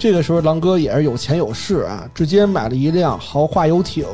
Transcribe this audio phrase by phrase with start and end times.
[0.00, 4.06] 这个时候，狼哥也是有钱有势啊，直接买了一辆豪华游艇，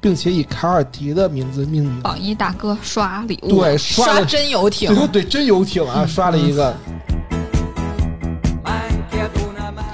[0.00, 2.00] 并且以卡尔迪的名字命名。
[2.00, 6.74] 榜一大哥刷礼物，对，刷刷真游艇，对对，真游艇啊，刷了一个。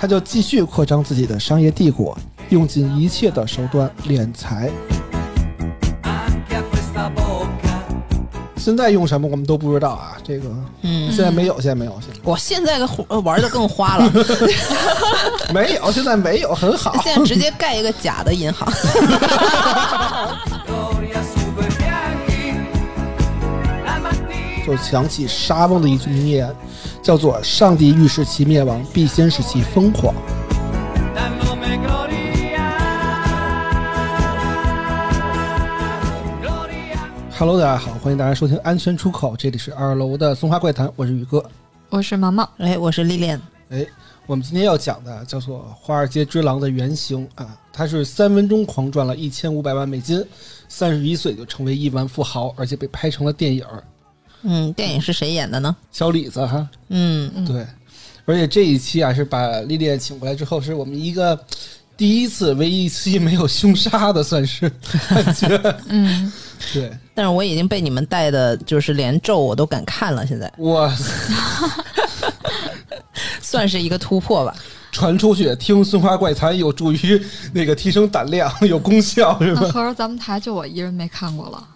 [0.01, 2.17] 他就继续扩张自己的商业帝国，
[2.51, 4.71] 用尽一切的手段敛财。
[8.63, 10.49] 现在用什么我们都不知道啊，这个
[10.83, 14.09] 嗯现在没有，现在没有，现在我现在个呃玩的更花了，
[15.53, 16.95] 没有，现在没有，很好。
[17.03, 18.73] 现在直接盖一个假的银行。
[24.65, 26.49] 就想起沙翁的一句名言，
[27.03, 30.15] 叫做“上帝欲使其灭亡，必先使其疯狂”。
[37.45, 41.45] Hello，大家好，欢迎大家收听《安全出口》，这里是二楼的松花怪谈，我是宇哥。
[41.91, 43.37] 我是毛毛，哎，我是丽丽，
[43.69, 43.85] 哎，
[44.27, 50.25] 我们今天要讲的叫做《华尔街之狼》的原型啊，他是三分钟狂赚了一千五百万美金，
[50.69, 53.67] 三十一岁就成为亿万富豪，而且被拍成了电影。
[54.43, 55.75] 嗯，电影是谁演的呢？
[55.91, 57.67] 小李子哈，嗯，嗯对，
[58.25, 61.37] 而且这一期啊是把丽丽请过来之后，是我们一个
[61.97, 64.71] 第一次、唯一一期没有凶杀的，算是
[65.11, 65.77] 感觉。
[65.89, 66.33] 嗯，
[66.73, 70.91] 对，但是我已经被你们带的，就是连咒我都敢看了，现在我
[73.41, 74.55] 算是一个突破吧。
[74.91, 77.23] 传出去听《松花怪谈》有助于
[77.55, 79.61] 那个提升胆量，有功效是吧？
[79.65, 81.67] 那合着咱们台就我一人没看过了。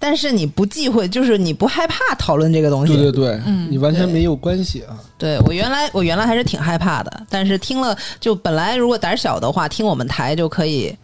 [0.00, 2.94] 但是你不忌讳，就是你不害怕讨论这个东西。
[2.96, 4.96] 对对对，嗯你完全没有关系啊。
[5.18, 10.96] 对我原来我原来还是挺害怕的，但是听了就本来如果胆小的话，听我们台就可以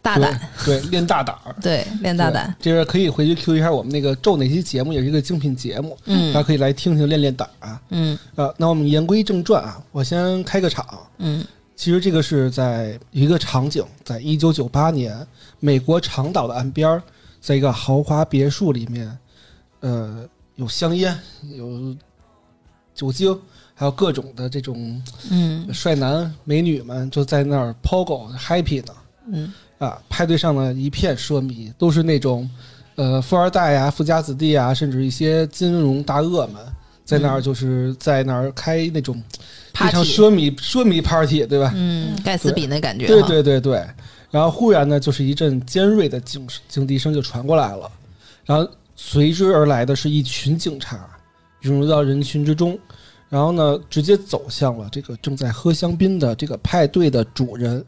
[0.00, 1.54] 大胆，对，练大胆儿。
[1.60, 2.54] 对练大胆。
[2.60, 7.80] 对，这个可以回去 Q 一下我们那个咒那期节目，也是一个精品节目，嗯大家可以来听听练练胆啊。
[7.90, 10.86] 嗯呃，那我们言归正传啊，我先开个场。
[11.18, 11.44] 嗯
[11.76, 15.24] 其实这个是在一个场景，在一九九八年，
[15.60, 17.00] 美国长岛的岸边，
[17.40, 19.18] 在一个豪华别墅里面，
[19.80, 21.16] 呃，有香烟，
[21.56, 21.94] 有
[22.94, 23.38] 酒精，
[23.74, 28.92] 还有各种的这种嗯帅男美女们就在那儿 pogo happy 呢。
[29.30, 32.48] 嗯啊，派对上呢一片奢靡，都是那种
[32.96, 36.56] 呃富二代呀、富家子弟啊，甚至一些金融大鳄们
[37.04, 39.14] 在那儿就是在那儿开那种
[39.74, 41.72] 非常奢靡奢靡 party，对吧？
[41.74, 43.86] 嗯，盖茨比那感觉，对，对对对。
[44.30, 47.90] 然后忽然呢，就是一阵尖锐的警警笛声就传过来了，
[48.44, 51.08] 然后随之而来的是一群警察
[51.62, 52.78] 涌入到人群之中，
[53.30, 57.82] 然后呢，直接走向了这个正在喝香槟的这个派对的主人，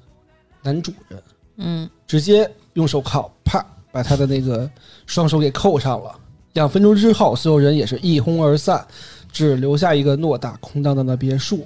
[0.62, 1.22] 男主人，
[1.60, 4.68] 嗯直接用手铐啪把他的那个
[5.06, 6.12] 双手给扣上了。
[6.54, 8.84] 两分钟之后，所有人也是一哄而散，
[9.30, 11.64] 只留下一个偌大空荡荡的别墅，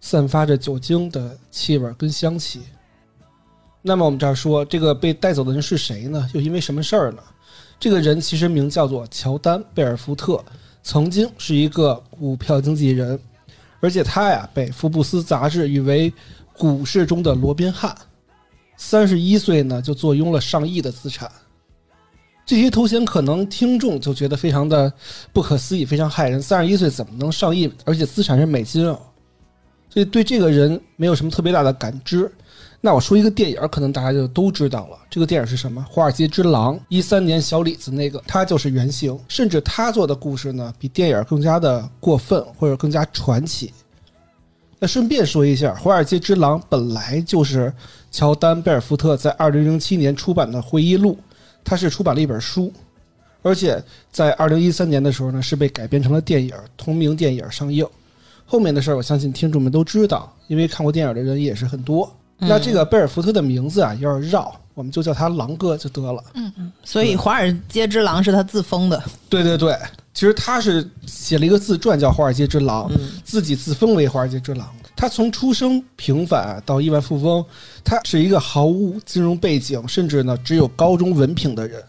[0.00, 2.60] 散发着酒精的气味跟香气。
[3.82, 6.28] 那么我们这儿说，这个被带走的人是谁呢？
[6.34, 7.22] 又因为什么事儿呢？
[7.80, 10.44] 这个人其实名叫做乔丹·贝尔福特，
[10.82, 13.18] 曾经是一个股票经纪人，
[13.80, 16.12] 而且他呀被福布斯杂志誉为
[16.52, 17.96] 股市中的罗宾汉。
[18.82, 21.30] 三十一岁呢，就坐拥了上亿的资产。
[22.46, 24.90] 这些头衔可能听众就觉得非常的
[25.34, 26.40] 不可思议，非常骇人。
[26.40, 27.70] 三十一岁怎么能上亿？
[27.84, 28.98] 而且资产是美金哦，
[29.90, 32.32] 所以对这个人没有什么特别大的感知。
[32.80, 34.98] 那我说一个电影，可能大家就都知道了。
[35.10, 35.84] 这个电影是什么？
[35.92, 39.16] 《华尔街之狼》，一三年小李子那个，他就是原型。
[39.28, 43.74] 甚至他做的故事呢，比电影更加的过分，或者更加传奇。
[44.78, 47.70] 那顺便说一下，《华尔街之狼》本来就是
[48.10, 51.18] 乔丹·贝尔福特在二零零七年出版的回忆录，
[51.64, 52.72] 他是出版了一本书，
[53.42, 57.86] 而且在二零一三年的时候呢，是被改编成了电影，同名电影上映。
[58.44, 62.12] 后面的事儿，我相信听众们都知道，因为看过电影的人也是很多。
[62.36, 66.24] 那这个贝尔福特的名字啊有点绕，我们就叫他狼哥就得了。
[66.34, 69.78] 嗯嗯所以华尔街之狼是他自封的，对对对，
[70.14, 72.90] 其实他是写了一个自传叫《华尔街之狼》，
[73.22, 74.68] 自己自封为华尔街之狼。
[75.00, 77.42] 他从出生平凡到亿万富翁，
[77.82, 81.82] 他是一个毫无金融背景，甚至呢只有高中文凭的人。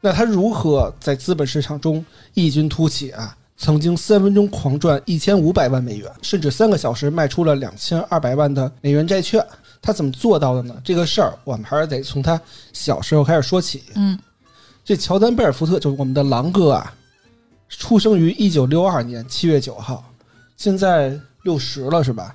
[0.00, 3.36] 那他如何在资本市场中异军突起啊？
[3.56, 9.40] 曾经三分钟狂赚一千五百万美元，甚至三个小时卖出了两千二百万的美元债券。
[9.80, 10.74] 他怎么做到的呢？
[10.82, 12.40] 这个事儿我们还是得从他
[12.72, 13.84] 小时候开始说起。
[13.94, 14.18] 嗯，
[14.84, 16.92] 这乔丹·贝尔福特就是我们的狼哥啊，
[17.68, 20.04] 出生于一九六二年七月九号，
[20.56, 22.34] 现在六十了是吧？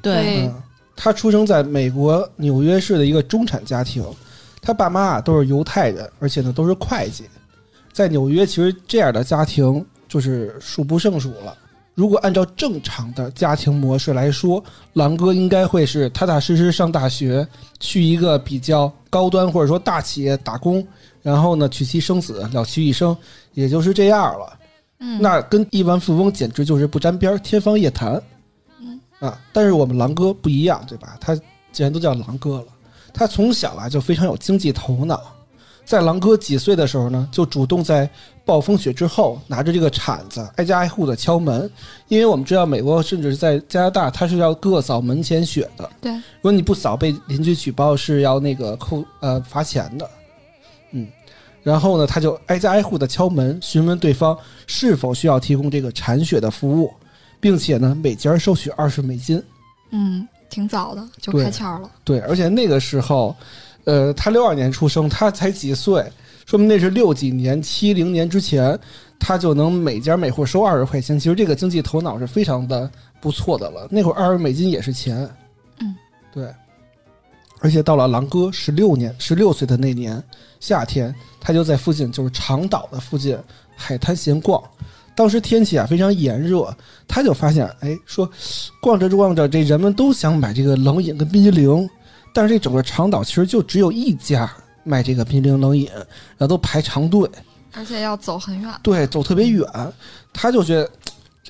[0.00, 0.54] 对嗯，
[0.94, 4.04] 他出生在美国纽约市的一个中产家庭，
[4.60, 7.24] 他爸妈啊都是犹太人，而且呢都是会计。
[7.92, 11.58] 在纽约，其实这样的家庭就是数不胜数了。
[11.94, 17.46] 如果按照正常的家庭模式来说，狼哥应该会是踏踏实实上大学，
[17.80, 20.86] 去一个比较高端或者说大企业打工，
[21.22, 23.16] 然后呢娶妻生子，了其一生，
[23.52, 24.58] 也就是这样了。
[25.04, 28.22] 嗯，那跟亿万富翁简直就是不沾边儿，天方夜谭。
[28.80, 31.16] 嗯啊，但是我们狼哥不一样，对吧？
[31.20, 31.34] 他
[31.72, 32.66] 既然都叫狼哥了，
[33.12, 35.20] 他从小啊就非常有经济头脑。
[35.84, 38.08] 在狼哥几岁的时候呢，就主动在
[38.44, 41.68] 暴风雪之后拿着这个铲子挨家挨户的敲门，
[42.06, 45.90] 因为我们知道美国甚至是在加拿大，他是要各扫门前雪的。
[46.00, 50.08] 对，如果你不扫，被邻居举报是要那个扣呃罚钱的。
[51.64, 54.36] 嗯，然后呢，他就挨家挨户的敲门，询问对方
[54.66, 56.92] 是否需要提供这个铲雪的服务，
[57.40, 59.42] 并且呢，每家收取二十美金。
[59.90, 61.90] 嗯，挺早的就开窍了。
[62.04, 63.34] 对，而且那个时候，
[63.84, 66.04] 呃，他六二年出生，他才几岁，
[66.46, 68.78] 说明那是六几年、七零年之前，
[69.18, 71.18] 他就能每家每户收二十块钱。
[71.18, 73.86] 其实这个经济头脑是非常的不错的了。
[73.90, 75.28] 那会儿二十美金也是钱。
[75.80, 75.94] 嗯，
[76.32, 76.52] 对。
[77.62, 80.20] 而且到了狼哥十六年、十六岁的那年
[80.58, 83.38] 夏天，他就在附近，就是长岛的附近
[83.76, 84.60] 海滩闲逛。
[85.14, 86.74] 当时天气啊非常炎热，
[87.06, 88.28] 他就发现，哎，说
[88.80, 91.88] 逛着逛着，这人们都想买这个冷饮跟冰激凌，
[92.34, 97.30] 但是这整个长岛其实就只有一家卖这个冰激凌冷饮，然后都排长队，
[97.74, 98.74] 而且要走很远。
[98.82, 99.64] 对，走特别远。
[100.32, 100.90] 他就觉得，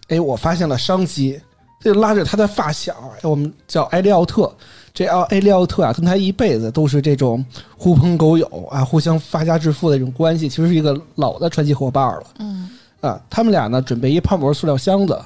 [0.09, 1.41] 哎，我发现了商机，
[1.81, 4.55] 他就拉着他的发小，哎我们叫埃利奥特。
[4.95, 7.45] 这奥埃利奥特啊，跟他一辈子都是这种
[7.77, 12.25] 狐朋狗友啊，互相发家致富的这种关系，其实是一个老的传奇伙伴了。
[12.39, 12.69] 嗯
[13.01, 15.21] 啊，他们俩呢准备一泡沫塑料箱子，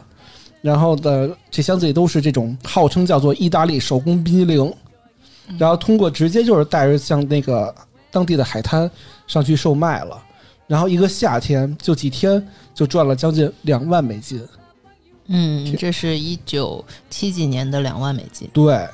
[0.62, 4.72] 然后的，这箱子里都是这种号称叫做意大利手工冰激凌，
[5.58, 7.74] 然后通过直接就是带着像那个
[8.10, 8.90] 当地的海滩
[9.26, 10.16] 上去售卖了，
[10.66, 12.42] 然后一个夏天就几天
[12.74, 14.40] 就赚了将近两万美金。
[15.26, 18.48] 嗯，这是一九七几年的两万美金。
[18.54, 18.88] 对，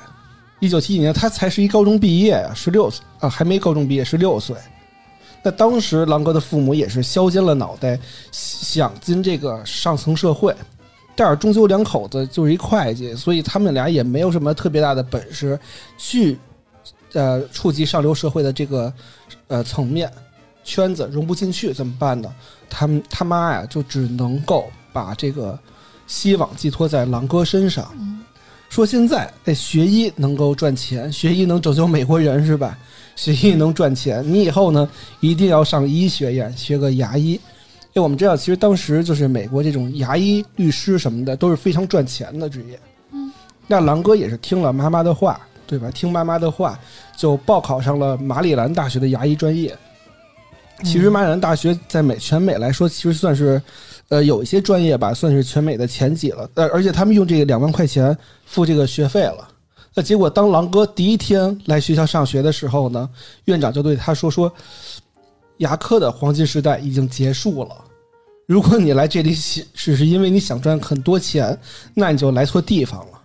[0.63, 4.55] 一九七几年他才是一高中毕业呀，十六岁啊，还没高中毕业，十六岁。
[5.43, 7.99] 那当时狼哥的父母也是削尖了脑袋
[8.31, 10.55] 想进这个上层社会，
[11.17, 15.59] 但是终究两口子就是一会计，所以他们俩也没有什么特别大的本事
[15.97, 16.39] 去
[17.11, 18.93] 呃触及上流社会的这个
[19.49, 20.09] 呃层面
[20.63, 22.33] 圈子融不进去，怎么办呢？
[22.69, 25.59] 他们他妈呀，就只能够把这个
[26.07, 27.93] 希望寄托在狼哥身上。
[28.73, 32.75] 说现在哎，学医能够赚钱，学医能拯救美国人是吧？
[33.15, 34.89] 学医能赚钱，你以后呢
[35.19, 37.33] 一定要上医学院学个牙医。
[37.33, 37.39] 因
[37.93, 42.79] 为我们知道，其实当时就是美国这种牙医、律师什么的都是非常赚钱的职业。
[43.11, 43.31] 嗯，
[43.67, 45.91] 那狼哥也是听了妈妈的话，对吧？
[45.91, 46.79] 听妈妈的话，
[47.15, 49.77] 就报考上了马里兰大学的牙医专业。
[50.83, 53.61] 其实马里兰大学在美全美来说，其实算是，
[54.13, 56.47] 呃，有一些专业吧，算是全美的前几了。
[56.53, 58.15] 呃，而且他们用这个两万块钱
[58.45, 59.47] 付这个学费了。
[59.95, 63.09] 那结果，当狼哥第一天来学校上学的时候呢，
[63.45, 64.53] 院长就对他说：“说
[65.57, 67.75] 牙科的黄金时代已经结束了。
[68.45, 71.57] 如果你来这里只只是因为你想赚很多钱，
[71.95, 73.19] 那你就来错地方了。”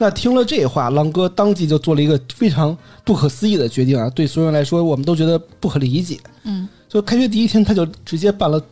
[0.00, 4.08] 那听了这话，狼哥当即就做了一个非常不可思议的决定啊！
[4.10, 6.20] 对所有人来说，我们都觉得不可理解。
[6.44, 8.66] 嗯，就开学第一天，他就直接办了出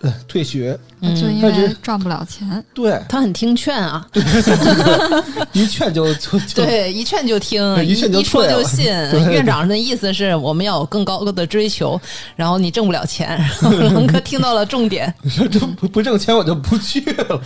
[0.00, 0.78] 呃退学。
[1.02, 2.62] 嗯就因为赚不了钱。
[2.74, 4.06] 对，他很听劝啊，
[5.52, 8.84] 一劝就就就 对，一劝就听，一劝就一说就信。
[9.30, 11.98] 院长的意思是我们要有更高的追求，
[12.36, 13.28] 然后你挣不了钱。
[13.62, 17.40] 然后狼哥听到了重点，说这不不挣钱我就不去了。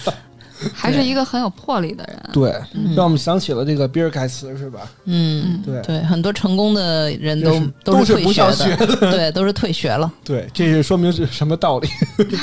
[0.73, 2.18] 还是一个很有魄力的人。
[2.33, 4.80] 对，嗯让我们想起了这个比尔盖茨，是吧？
[5.04, 8.97] 嗯，对对，很多成功的人都是都是不退学的，学的。
[9.11, 10.12] 对，都是退学了。
[10.25, 11.88] 对，这是说明是什么道理？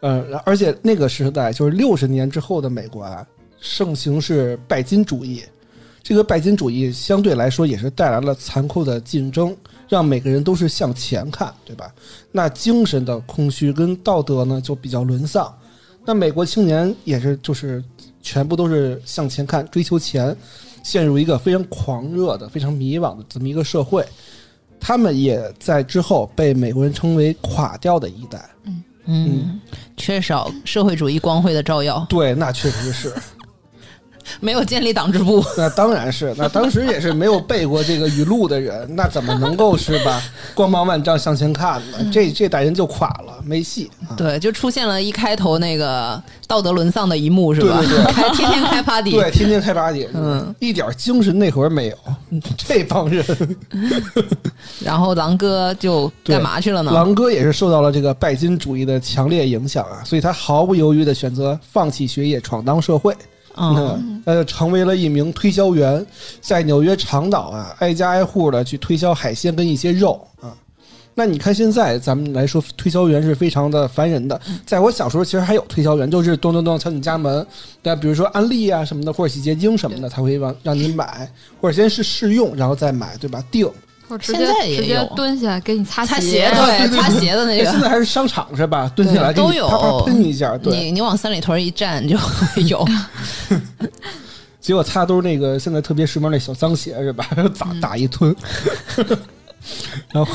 [0.00, 3.26] 呃，而且那个时代就是六十年之后的美国啊，
[3.60, 5.42] 盛行是拜金主义。
[6.02, 9.56] 这个拜金主义相对来说也是带来了残酷的竞争，
[9.88, 11.92] 让每个人都是向前看，对吧？
[12.30, 15.52] 那精神的空虚跟道德呢就比较沦丧。
[16.06, 17.82] 那美国青年也是就是
[18.22, 20.34] 全部都是向前看，追求钱，
[20.82, 24.06] 陷入一个非常狂热的、非常迷惘的这么一个社会。
[24.78, 28.48] 他们也在之后被美国人称为垮掉的一代。
[28.64, 29.60] 嗯嗯，
[29.96, 32.04] 缺少社会主义光辉的照耀。
[32.08, 33.12] 对，那确实是。
[34.40, 40.22] 没有建立党支部， 那当然是，那当时也是没有背过这个语录的人，那怎么能够是吧？
[40.54, 41.98] 光芒万丈向前看呢？
[42.12, 44.14] 这这代人就垮了，没戏啊！
[44.16, 47.78] 对，就出现了一开头那个道德沦丧的一幕，是吧？
[47.78, 51.96] 对对对开天天开 party，对，天天开 party，嗯，一点精神内核没有。
[52.56, 53.24] 这帮人，
[54.84, 56.92] 然后狼哥就干嘛去了呢？
[56.92, 63.14] 狼哥也是受到了这个拜金主义的强烈影响啊，所以他毫不犹豫的选择放弃学业，闯荡社会。
[63.56, 66.04] 嗯，呃，成为了一名推销员，
[66.40, 70.54] 在纽约长岛啊，挨家挨户的去推销海鲜跟一些肉啊。
[71.18, 74.38] 那你看现在咱们来说，推销员是非常的烦人的。
[74.66, 77.46] 在我小时候，其实还有推销员，就是咚咚咚敲你家门，
[77.82, 81.26] 对，比如说安利啊什么的，或者洗洁精什么的，他会让让你买，
[81.58, 83.42] 或者先是试用，然后再买，对吧？
[83.50, 83.66] 定。
[84.20, 87.80] 现在也直接有蹲下给你擦擦鞋，对，对擦鞋的那个现。
[87.80, 88.90] 在还是商场是吧？
[88.94, 90.76] 蹲下来都有你啪啪喷一下，对。
[90.76, 92.16] 你你往三里屯一站就
[92.62, 92.86] 有
[94.60, 97.26] 结果擦都是那个现在特别时髦那小脏鞋是吧？
[97.58, 98.34] 打打一吞。
[100.12, 100.34] 然后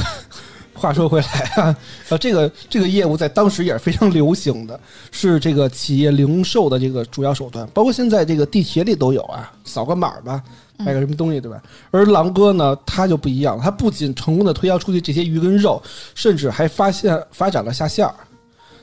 [0.74, 1.76] 话说回来啊，
[2.10, 4.80] 呃，这个这个业务在当时也是非常流行的，
[5.12, 10.42] 是这个企业零售的这个主要手段，包括现在这个地铁里都有啊，扫个码吧。
[10.86, 11.62] 买个什么东西，对吧？
[11.92, 15.82] 而狼哥呢，他就不一样，他不仅成功的推销出去这些鱼跟肉，
[16.16, 18.14] 甚至还发现发展了下线儿。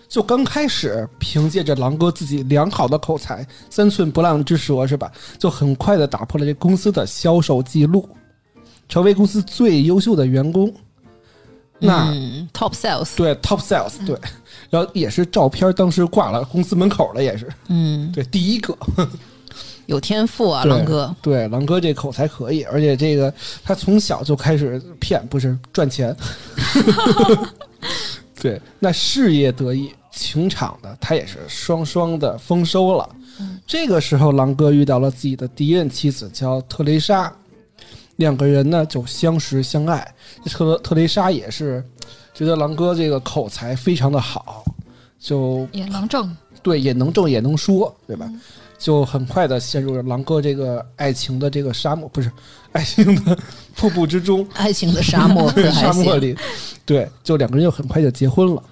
[0.09, 5.13] 就刚开始，凭借着狼哥自己良好的口才、三寸不烂之舌，是吧？
[5.39, 8.09] 就很快的打破了这公司的销售记录，
[8.89, 10.73] 成为公司最优秀的员工。
[11.79, 14.19] 那、嗯，top sales，对 top sales 对，
[14.69, 18.77] 然后也是照片当时挂了公司门口了，也是嗯，对第一个。
[19.89, 21.15] 有天赋啊，狼哥。
[21.23, 23.33] 对，狼哥这口才可以，而且这个
[23.65, 26.15] 他从小就开始骗，不是赚钱。
[28.39, 33.09] 对，那事业得意，情场的他也是双双的丰收了。
[33.67, 37.33] 这个时候，狼哥遇到了自己的第一任妻子，叫特蕾莎，
[38.17, 40.07] 两个人呢就相识相爱。
[40.45, 41.83] 特特蕾莎也是
[42.35, 44.63] 觉得狼哥这个口才非常的好，
[45.19, 46.37] 就也能挣。
[46.63, 48.27] 对，也能挣也能说，对吧？
[48.29, 48.41] 嗯
[48.79, 52.31] 就很快的陷入了狼哥这个爱情的这个沙漠，不是
[52.73, 53.37] 爱情的
[53.75, 55.51] 瀑布之中， 爱情的沙漠？
[55.73, 56.37] 沙漠里，
[56.87, 58.63] 对，就两个人就很快就结婚了。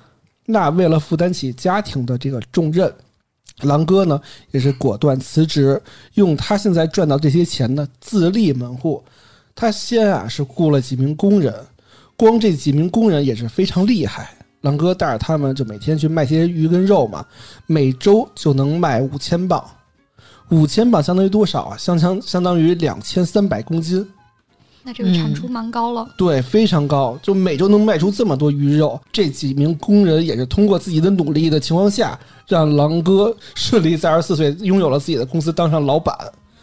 [0.46, 2.92] 那为了负担起家庭的这个重任，
[3.62, 4.20] 狼哥呢
[4.52, 5.80] 也是果断辞职，
[6.14, 9.02] 用他现在赚到这些钱呢自立门户。
[9.56, 11.52] 他先啊是雇了几名工人，
[12.16, 14.30] 光这几名工人也是非常厉害。
[14.60, 17.24] 狼哥带着他们就每天去卖些鱼跟肉嘛，
[17.66, 19.64] 每周就能卖五千磅，
[20.50, 21.76] 五千磅相当于多少啊？
[21.76, 24.06] 相相相当于两千三百公斤。
[24.82, 26.08] 那这个产出蛮高了。
[26.16, 29.00] 对，非常高，就每周能卖出这么多鱼肉。
[29.10, 36.16] 这几名工人也是通过自己的努力的情况下，让狼哥顺利在二十四岁拥有了自己的公司，当上老板。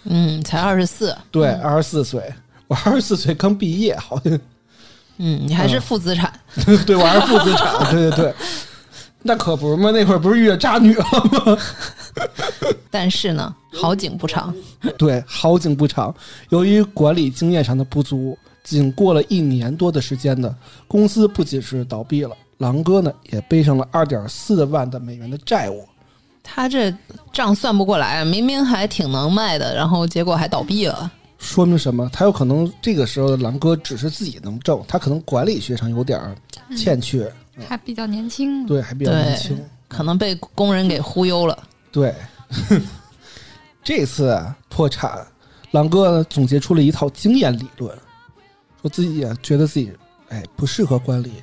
[0.05, 2.21] 嗯，才二十四，对，二十四岁，
[2.67, 4.39] 我二十四岁刚毕业，好像，
[5.17, 6.31] 嗯，你还是负资产，
[6.85, 8.33] 对我还是负资产，对对对，
[9.23, 11.57] 那可不是嘛，那会儿不是遇见渣女了吗？
[12.91, 14.53] 但是呢，好景不长。
[14.99, 16.13] 对，好景不长，
[16.49, 20.53] 由于管理经验上的不足，仅过了一年多的时间呢，
[20.87, 25.87] 公司不仅是倒闭了，狼哥呢也背上了二点四万的美元的债务。
[26.43, 26.93] 他这
[27.31, 31.09] 账算不过来，明明还挺能卖的，然后结果还倒闭了。
[31.39, 32.09] 说明什么？
[32.11, 36.21] 他有可能这个时候的狼哥只是自己能挣，他可能管理学上有点
[36.77, 37.31] 欠缺，
[37.67, 39.57] 还比较年轻，对，还比较年轻。
[39.87, 41.67] 可能被工人给忽悠了。
[41.91, 42.15] 对，
[43.83, 45.25] 这次啊破产，
[45.71, 47.95] 狼哥呢总结出了一套经验理论，
[48.81, 49.93] 说自己啊觉得自己
[50.29, 51.33] 哎不适合管理，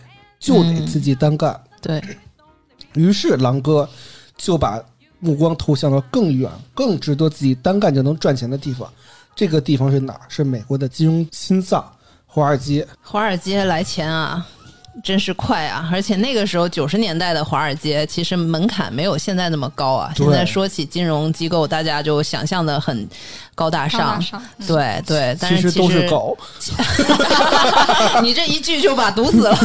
[0.41, 1.59] 就得自己单干。
[1.81, 2.03] 对，
[2.95, 3.89] 于是狼哥
[4.37, 4.83] 就把
[5.21, 8.91] 目光投向了更远、更值得自己单干就能赚钱的地方。
[9.37, 10.21] 这个地方是哪儿？
[10.29, 11.89] 是美国的金融心脏——
[12.27, 12.87] 华尔街。
[13.01, 14.45] 华尔街来钱啊，
[15.03, 15.89] 真是快啊！
[15.93, 20.13] 而且那个时候九十年代的华尔街，其实门槛没有现在那么高啊。
[20.17, 23.09] 现在说起金融机构，大家就想象的很
[23.55, 24.23] 高大上。
[24.67, 26.37] 对对，但是其实都是狗。
[28.21, 29.57] 你这一句就把堵死了。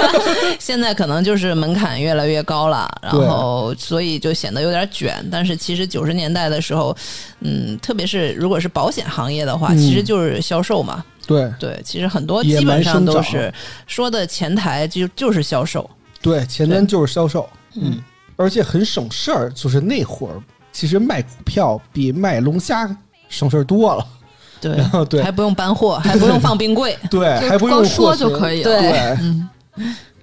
[0.58, 5.22] 现在可能就是门槛越来越高了，然后所以就显得有点卷。
[5.30, 6.96] 但是其实九十年代的时候，
[7.40, 11.04] 嗯，特别是如果是保险行业的话，嗯其实就是销售嘛。
[11.28, 13.52] 对对，其实很多基本上都是
[13.86, 15.88] 说的前台就就是销售。
[16.20, 18.02] 对，前端就是销售，嗯，
[18.34, 19.52] 而且很省事儿。
[19.52, 20.42] 就是那会儿，
[20.72, 22.88] 其实卖股票比卖龙虾
[23.28, 24.04] 省事儿多了。
[24.60, 26.98] 对然后对还不用搬货， 还不用放冰柜。
[27.08, 28.80] 对，还不用光说就可以了。
[28.80, 29.48] 对对嗯，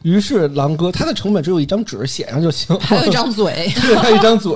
[0.02, 4.54] 于是，狼哥他的成本只有一张纸，写上就行，还有一张嘴， 对，还有一张嘴，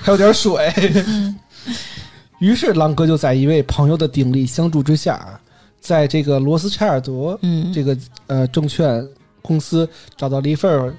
[0.00, 0.72] 还有点水。
[2.38, 5.40] 于是狼哥就在一位朋友的鼎力相助之下，
[5.80, 9.06] 在这个罗斯柴尔德嗯，这个呃证券
[9.42, 10.94] 公司找到了一份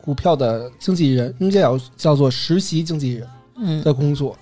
[0.00, 4.36] 股票的经纪人，应该叫叫做实习经纪人嗯，的工作。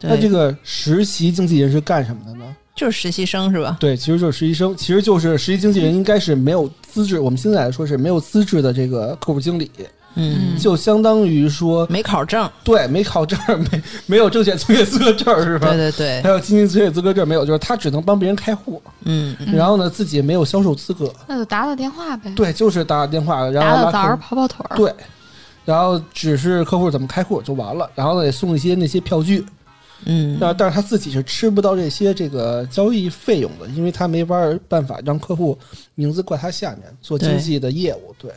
[0.00, 2.56] 那这个实习经纪人是干什么的呢？
[2.74, 3.76] 就是实习生是吧？
[3.78, 9.70] 对，其实就是实习生，其实就是实习经纪人，应该是没有资质，我们现在来说是没有资质的这个客户经理，
[10.14, 12.50] 嗯，就相当于说，没考证。
[12.64, 13.38] 对，没考证，
[13.70, 15.68] 没没有证券从业资格证是吧？
[15.68, 16.22] 对对对。
[16.22, 19.54] 还，有基金从业资格证没有，就是他只能帮别人开户，嗯，嗯。
[19.54, 24.76] 然后呢自己没有销售资格，那就打打电话呗，对，就是打打电话，然后拉打打枣儿跑跑腿儿。
[24.76, 24.92] 对，
[25.64, 29.46] 然后只是客户怎么开户就完了，然后呢也送一些那些票据，
[30.06, 34.36] 嗯，那但是他自己是吃不到这些这个交易费用的，因为他没法
[34.68, 35.56] 办法让客户
[35.94, 38.14] 名字挂他下面做经济的业务。
[38.18, 38.30] 对，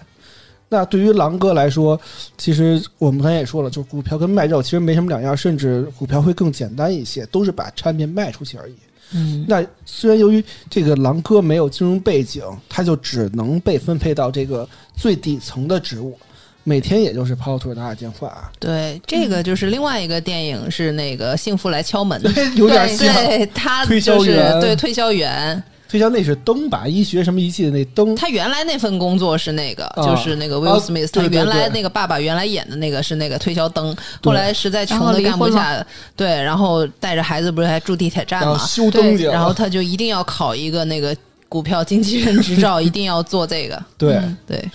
[0.73, 1.99] 那对于狼哥来说，
[2.35, 8.73] 其实我们刚才也说了，就是股票跟卖肉其实没什么两样，甚至股票会更简单一些，都是把产品卖出去而已。
[9.15, 16.17] 嗯，那虽然由于这个狼哥没有金融背景，他就只能被分配到这个最底层的职务，
[16.63, 18.29] 每天也就是跑跑腿打打电话。
[18.29, 22.19] 啊，对，这个就是另外一个电影，是那个《幸福来敲门》，
[22.57, 23.13] 有点像。
[23.13, 24.59] 对，他推销就是员。
[24.59, 25.63] 对推销员，
[25.93, 28.15] 推销那是灯吧，医学什么仪器的那灯。
[28.15, 35.85] 他原来那份工作是那个，啊就是那个 Will 啊 Smith，、对对他原来那个爸爸原来演的那个是那个推销灯，后来实在穷的干不下，
[36.15, 41.15] 对，然后带着孩子不是还住地铁站嘛，修灯去，然后他就一定要考一个那个
[41.47, 44.71] 股票经纪人执照， 一定要做这个，对，嗯对，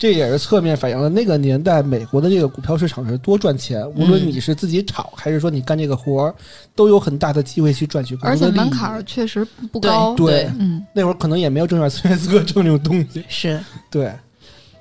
[0.00, 3.86] 这也是侧面反映了那个年代美国的这个股票市场是多赚钱。
[3.90, 6.34] 无论你是自己炒，还是说你干这个活儿，
[6.74, 8.48] 都有很大的机会去赚取而且。
[8.48, 10.14] 门槛儿确实不高。
[10.14, 13.22] 对对嗯，那会儿可能也没有证券从业资格证这种东西。
[13.28, 14.10] 是，对，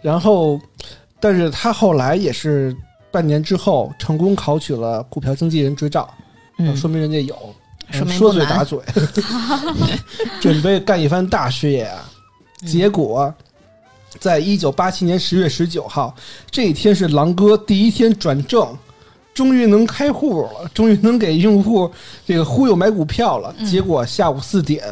[0.02, 0.58] 然后，
[1.20, 2.74] 但是他后来也是
[3.12, 6.10] 半年之后成功考取了股票经纪人执照，
[6.60, 7.36] 嗯，说明人家有，
[7.92, 8.80] 说明说，嘴打嘴，
[10.40, 12.06] 准备干一番大事业啊。
[12.06, 12.16] 嗯
[12.66, 13.34] 结果，
[14.18, 16.16] 在一九八七年十月十九号
[16.50, 18.75] 这一天是狼哥第一天转正，
[19.34, 21.92] 终于能开户了，终于能给用户
[22.25, 23.54] 这个忽悠买股票了。
[23.60, 24.84] 嗯结果下午四点，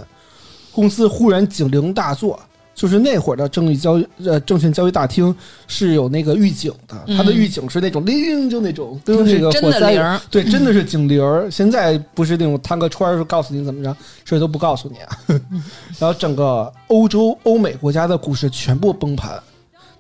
[0.72, 2.40] 公司忽然警铃大作。
[2.78, 5.36] 就是那会儿的证券交易呃证券交易大厅
[5.66, 11.50] 是有那个预警的，它的嗯预警是那种铃，就那种跟就是这个火灾铃儿， 对，真的是警铃儿。
[11.50, 15.18] 现在不是那种摊个圈儿告诉你怎么着，这都不告诉你啊。
[15.98, 19.42] 然后整个欧洲、欧美国家的股市全部崩盘，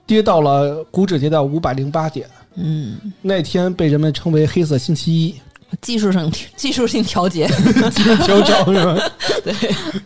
[0.05, 2.29] 跌到了股指跌到五百零八点。
[2.53, 5.35] 嗯，那天被人们称为“黑色星期一
[5.81, 7.47] 技术上技术性调节，”，
[8.23, 9.11] 调整是吧？
[9.43, 9.53] 对，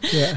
[0.09, 0.35] 对，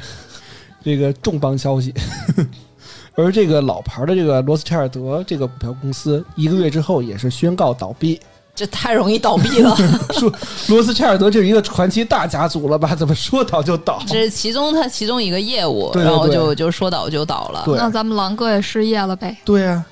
[0.85, 1.93] 这个重磅消息。
[3.17, 8.21] 而这个老牌的这个罗斯柴尔德这个股票公司，一个月之后也是宣告倒闭。
[8.57, 9.75] 这太容易倒闭了，
[10.15, 10.33] 说
[10.69, 12.95] 罗斯柴尔德这是一个传奇大家族了吧？
[12.95, 14.01] 怎么说倒就倒？
[14.07, 19.37] 这是其中他其中一个业务，对对对然后就就说倒就倒了，那咱们狼哥也失业了呗？
[19.45, 19.85] 对呀、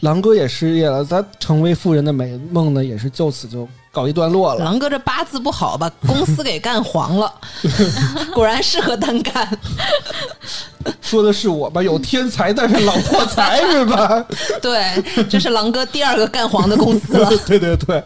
[0.00, 4.64] 狼哥也失业了，他成为富人的美梦呢，也是就此就告一段落了。
[4.64, 7.32] 狼哥这八字不好，把 公司给干黄了，
[8.34, 9.46] 果然适合单干。
[11.00, 14.24] 说的是我吧，有天才，但是老破财是吧？
[14.60, 17.28] 对，这是狼哥第二个干黄的公司了。
[17.46, 18.02] 对对对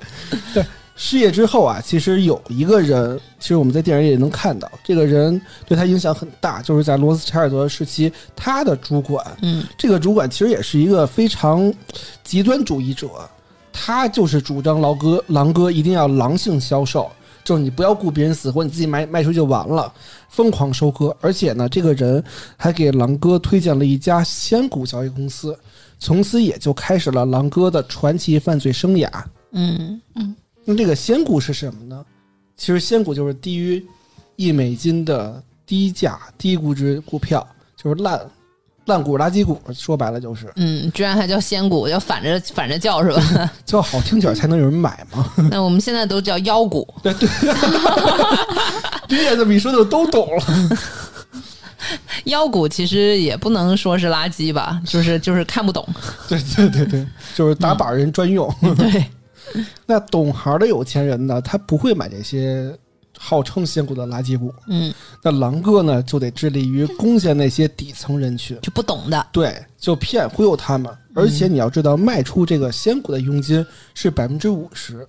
[0.53, 0.67] 对。
[0.99, 11.71] 失业之后啊，其实有一个人，其实我们在电影里也能看到，这个人对他影响很大，就是在罗斯柴尔德时期，他的主管，嗯这个主管其实也是一个非常
[12.25, 13.09] 极端主义者，
[13.79, 17.11] 他就是主张狼哥狼哥一定要狼性销售，
[17.45, 19.93] 就是你不要顾别人死活，你自己卖卖出去就完了，
[20.31, 21.15] 疯狂收割。
[21.21, 22.25] 而且呢，这个人
[22.57, 25.57] 还给狼哥推荐了一家仙股交易公司，
[25.99, 29.11] 从此也就开始了狼哥的传奇犯罪生涯。
[29.53, 30.01] 嗯
[30.65, 32.05] 那这个仙股是什么呢？
[32.57, 33.85] 其实仙股就是低于
[34.37, 38.19] 一美金的低价低估值股票，就是烂
[38.87, 40.53] 烂股垃圾股，说白了就是。
[40.57, 43.53] 嗯，居然还叫仙股，要反着反着叫是吧？
[43.67, 45.31] 叫好听点儿才能有人买嘛。
[45.51, 46.87] 那我们现在都叫妖股。
[47.03, 47.29] 对对，
[49.09, 50.43] 对呀，这么一说就都懂了。
[52.25, 55.87] 妖股其实也不能说是垃圾吧，就是就是看不懂。
[56.29, 58.53] 对对对对，就是打板人专用。
[58.77, 59.05] 对，
[59.85, 62.77] 那懂行的有钱人呢，他不会买这些
[63.19, 64.53] 号称仙股的垃圾股。
[64.69, 68.59] 嗯，那狼哥呢，就得致力于攻陷那些底层人群。
[68.63, 69.27] 就不懂的。
[69.33, 70.93] 对，就骗忽悠他们。
[71.15, 75.07] 而且你要知道，卖出这个仙股的佣金是百分之五十，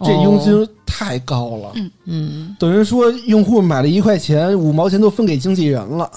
[0.00, 1.72] 这佣金太高了。
[2.04, 6.10] 嗯等于说用户买了一块钱，五毛钱都分给经纪人了。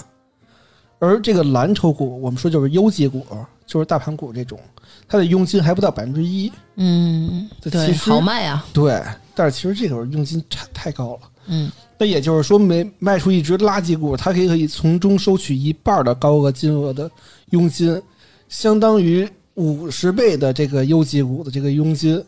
[0.98, 3.24] 而这个蓝筹股，我们说就是优绩股，
[3.66, 4.58] 就是大盘股这种，
[5.06, 6.50] 它的佣金还不到百分之一。
[6.76, 8.66] 嗯，对，这其实好卖啊。
[8.72, 9.00] 对，
[9.34, 11.20] 但是其实这会儿佣金差太高了。
[11.46, 17.10] 嗯，那也就是说，每卖出一只垃圾股，它可以可以从中收取一半的高额金额的
[17.50, 18.00] 佣金，
[18.48, 22.22] 相当于五十倍的这个优级股的这个佣金。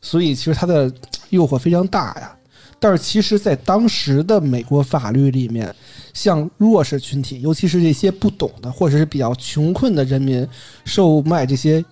[0.00, 0.92] 所以，其实它的
[1.30, 2.36] 诱惑非常大呀。
[2.78, 5.74] 但是，其实，在当时的美国法律里面，
[6.12, 10.46] 像弱势群体，尤其是这些不懂的或者是比较穷困的人民，
[10.84, 11.82] 售卖这些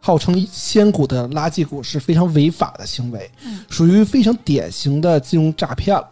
[0.00, 3.30] 号称仙股的垃圾股是非常违法的行为，
[3.68, 6.08] 属于非常典型的金融诈骗了。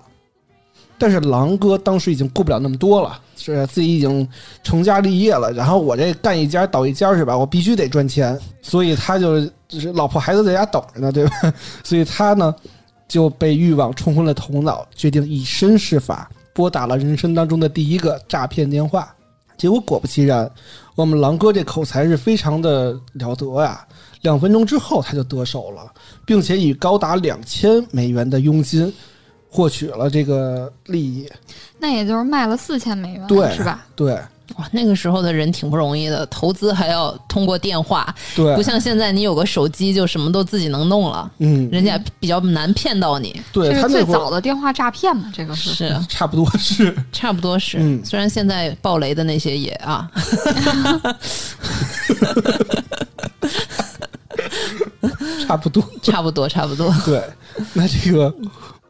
[1.01, 4.29] 但是狼哥当时已经顾不了那么多了，是自己已经
[4.65, 7.39] 成家立业了，然后我这干一家倒一家是吧？
[7.39, 11.55] 我必须得赚钱，所以他就就是老婆孩子在家等着呢，对吧？
[11.85, 12.53] 所以他呢
[13.07, 19.15] 就被欲望冲昏了头脑，决定以身试法，拨打了人生当中的第一个诈骗电话。
[19.57, 20.51] 结果果不其然，
[20.99, 23.87] 我们狼哥这口才是非常的了得呀，
[24.23, 25.89] 两分钟之后他就得手了，
[26.27, 28.93] 并且以高达两千美元的佣金。
[29.51, 31.27] 获取了这个利益，
[31.79, 33.87] 那也就是卖了四千美元，对，是吧？
[33.97, 34.19] 对，
[34.57, 43.41] 哇，那个时候的人挺不容易的，投资还要通过电话，对，不像现在你有个手机就什么都自己能弄了，嗯，人家比较难骗到你。
[43.53, 45.31] 对，这是最早的电话诈骗嘛？
[45.35, 45.75] 这个是。
[45.75, 45.97] 是。
[46.09, 50.11] 差不多是，差不多是，嗯，虽然现在爆雷的那些也啊，
[55.47, 57.23] 差不多， 差不多，差不多，对，
[57.75, 58.35] 那这个。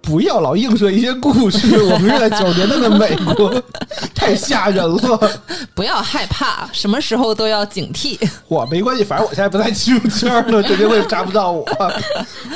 [0.09, 3.63] 不要老映射一些故事，我们是在九十年代的美国，
[4.17, 5.41] 太吓人了。
[5.75, 8.19] 不要害怕，什么时候都要警惕。
[8.49, 11.63] 我没关系，反正我现在不在金融圈了，这些会扎不到我。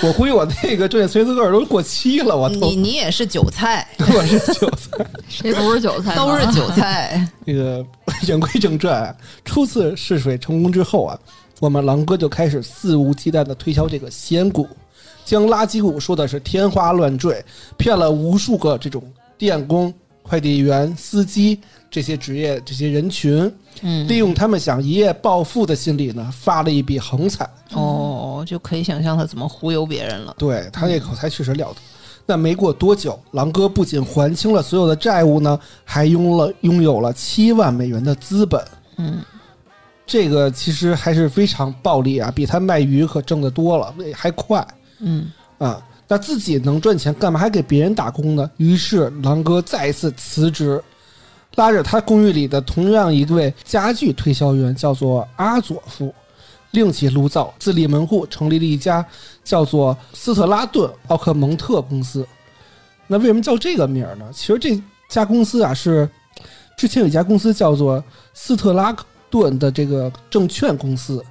[0.03, 2.35] 我估计我那个证券随字个都过期了。
[2.35, 6.17] 我你你也是韭菜，我是韭菜，谁不是韭菜？
[6.17, 7.29] 都是韭菜。
[7.45, 7.85] 那个
[8.27, 11.19] 言归正传，初次试水成功之后啊，
[11.61, 14.67] 我们狼哥就开始肆无忌惮的推销这个仙股。
[15.25, 17.45] 将垃圾股说的是天花乱坠，
[17.77, 19.03] 骗了无数个这种
[19.39, 21.59] 电工、快递员、司机
[21.91, 27.49] 这些职业这些人群，嗯，利用他们想一夜暴富的心理呢，发了一笔横财。
[27.73, 30.35] 哦，就可以想象他怎么忽悠别人了。
[30.39, 31.77] 对他这口才确实了得。
[32.25, 38.63] 那没过多久，狼哥不仅还清了所有的债务呢，还拥了拥有了七万美元的资本。
[38.97, 39.21] 嗯，
[40.07, 44.65] 这个其实还是非常暴利啊，比他卖鱼可挣得多了，还快。
[45.03, 48.51] 嗯啊，那自己能赚钱，干嘛还给别人打工呢？
[48.57, 50.83] 于是狼哥再一次辞职，
[51.57, 56.15] 拉着他公寓里的同样一位家具推销员，叫做阿佐夫，
[56.71, 59.05] 另起炉灶，自立门户，成立了一家
[59.45, 62.27] 叫做斯特拉顿奥克蒙特公司。
[63.07, 64.25] 那为什么叫这个名儿呢？
[64.33, 66.09] 其实这家公司啊，是
[66.77, 68.03] 之前有一家公司叫做
[68.35, 68.97] 斯特拉
[69.31, 71.25] 顿的这个证券公司，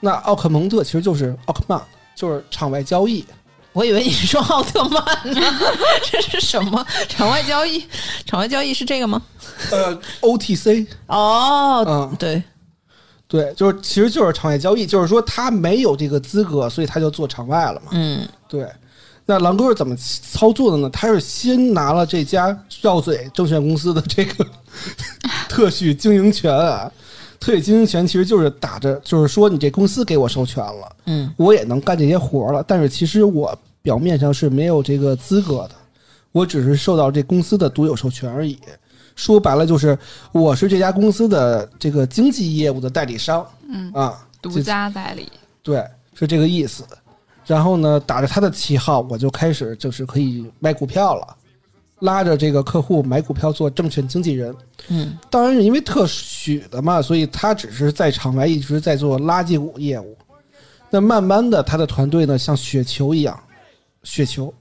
[0.00, 1.80] 那奥克蒙特其实就是奥克曼。
[2.16, 3.24] 就是场外交易，
[3.72, 5.40] 我以为你说奥特曼呢，
[6.10, 6.84] 这是什么？
[7.08, 7.84] 场外交易，
[8.24, 9.20] 场外交易是这个吗？
[9.70, 12.42] 呃，OTC 哦，嗯，对，
[13.28, 17.88] 对，就是其实就是场外交易，就是说他没有这个资格，所以他就做场外了嘛。
[17.92, 18.66] 嗯，对。
[19.28, 20.88] 那狼哥是怎么操作的呢？
[20.90, 24.46] 他是先拿了这家绕嘴证券公司的这个
[25.50, 26.90] 特许经营权啊。
[27.46, 32.60] 特许经营权其实就是打着，就是说你这公司给我授权了，嗯，我也能干这些活了。
[32.66, 35.70] 但是其实我表面上是没有这个资格的，
[36.32, 38.58] 我只是受到这公司的独有授权而已。
[39.14, 39.96] 说白了就是
[40.32, 45.30] 我是这家公司的这个经济业务的代理商，嗯啊，独家代理，
[45.62, 46.82] 对，是这个意思。
[47.46, 51.36] 然后呢，打着他的旗号，我就开始就是可以卖股票了。
[52.00, 54.54] 拉着这个客户买股票做证券经纪人，
[54.88, 60.16] 嗯，当然是因为特许的嘛，所以他只是在场外一直在做垃圾股业务。
[60.90, 63.38] 那慢慢的，他的团队呢像雪球一样，
[64.02, 64.52] 雪球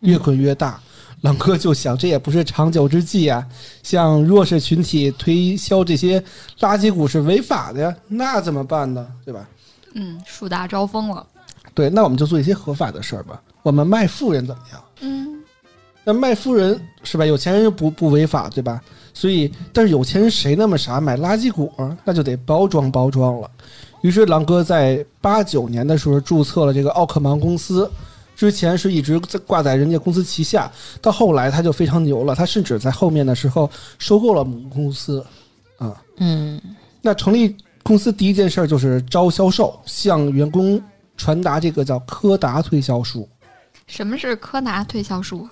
[0.00, 0.80] 越滚越大。
[1.22, 3.46] 朗哥就想，这也不是长久之计啊。
[3.82, 6.20] 向弱势群体推销这些
[6.60, 9.06] 垃圾股是违法的呀，那怎么办呢？
[9.24, 9.48] 对吧？
[9.94, 11.26] 嗯，树大招风了。
[11.72, 13.42] 对，那我们就做一些合法的事儿吧。
[13.62, 14.84] 我们卖富人怎么样？
[15.00, 15.33] 嗯。
[16.04, 17.24] 那卖夫人是吧？
[17.24, 18.80] 有钱人不不违法对吧？
[19.14, 21.72] 所以，但是有钱人谁那么傻买垃圾股？
[22.04, 23.50] 那就得包装包装了。
[24.02, 27.90] 于是，狼哥在八九年的时候注册了这个奥克芒公司，
[28.36, 35.24] 之前是一直在挂在人家公司旗下，到后来他就非常牛了，他甚至在后面的时候收购了母公司，
[35.78, 36.60] 啊，嗯，
[37.00, 40.82] 那成立公司第一件事就是招销售，向员工
[41.16, 43.28] 传达这个叫柯达推销术。
[43.86, 45.48] 什么是柯达推销术？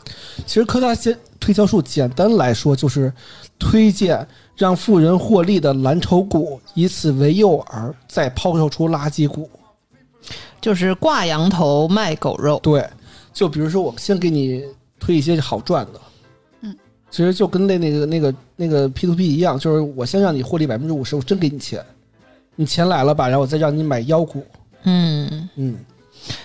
[0.46, 3.12] 其实柯达先推销术简单来说就是
[3.58, 9.48] 推荐让富人获利的蓝筹股，以此为诱饵，再抛售出垃圾股，
[10.60, 12.58] 就是挂羊头卖狗肉。
[12.62, 12.88] 对，
[13.32, 14.64] 就比如说我先给你
[14.98, 16.00] 推一些好赚的。
[16.62, 16.76] 嗯，
[17.10, 21.84] 其实就跟那那个那个那个 P to P 一样，就是我先让你获利百分之五十，我真给你钱，
[22.56, 24.44] 你钱来了吧，然后我再让你买妖股。
[24.84, 25.76] 嗯，嗯，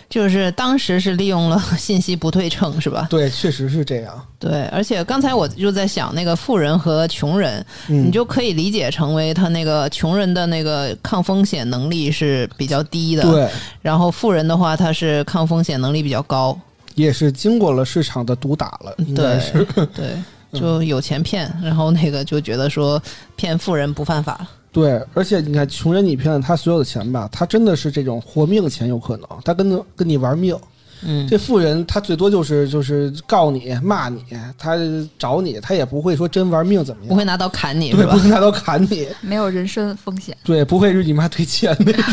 [0.09, 3.07] 就是当时是利用了 信息不对称，是吧？
[3.09, 4.25] 对，确实是这样。
[4.39, 13.49] 对，而且刚才我就在想，那个富人和穷人，嗯，你就可以理解成为他那个穷人的那个抗风险能力是比较低的，对，
[13.81, 16.57] 然后富人的话，他是抗风险能力比较高，
[16.95, 19.67] 也是经过了市场的毒打了，应该对是。
[19.93, 20.17] 对，
[20.59, 23.01] 就有钱骗，然后那个就觉得说
[23.35, 30.55] 骗富人不犯法，对，而且你看，穷人你骗了他所有的钱吧，他真的是这种活命钱有可能，他跟跟你玩命。
[31.03, 34.23] 嗯，这富人他最多就是就是告你骂你，
[34.57, 34.75] 他
[35.19, 38.13] 找你，他也不会说真玩命怎么样，不会拿刀砍你， 对，吧？
[38.13, 40.35] 不会拿刀砍你， 没有人身风险。
[40.43, 42.03] 对，不会是你妈退钱那种，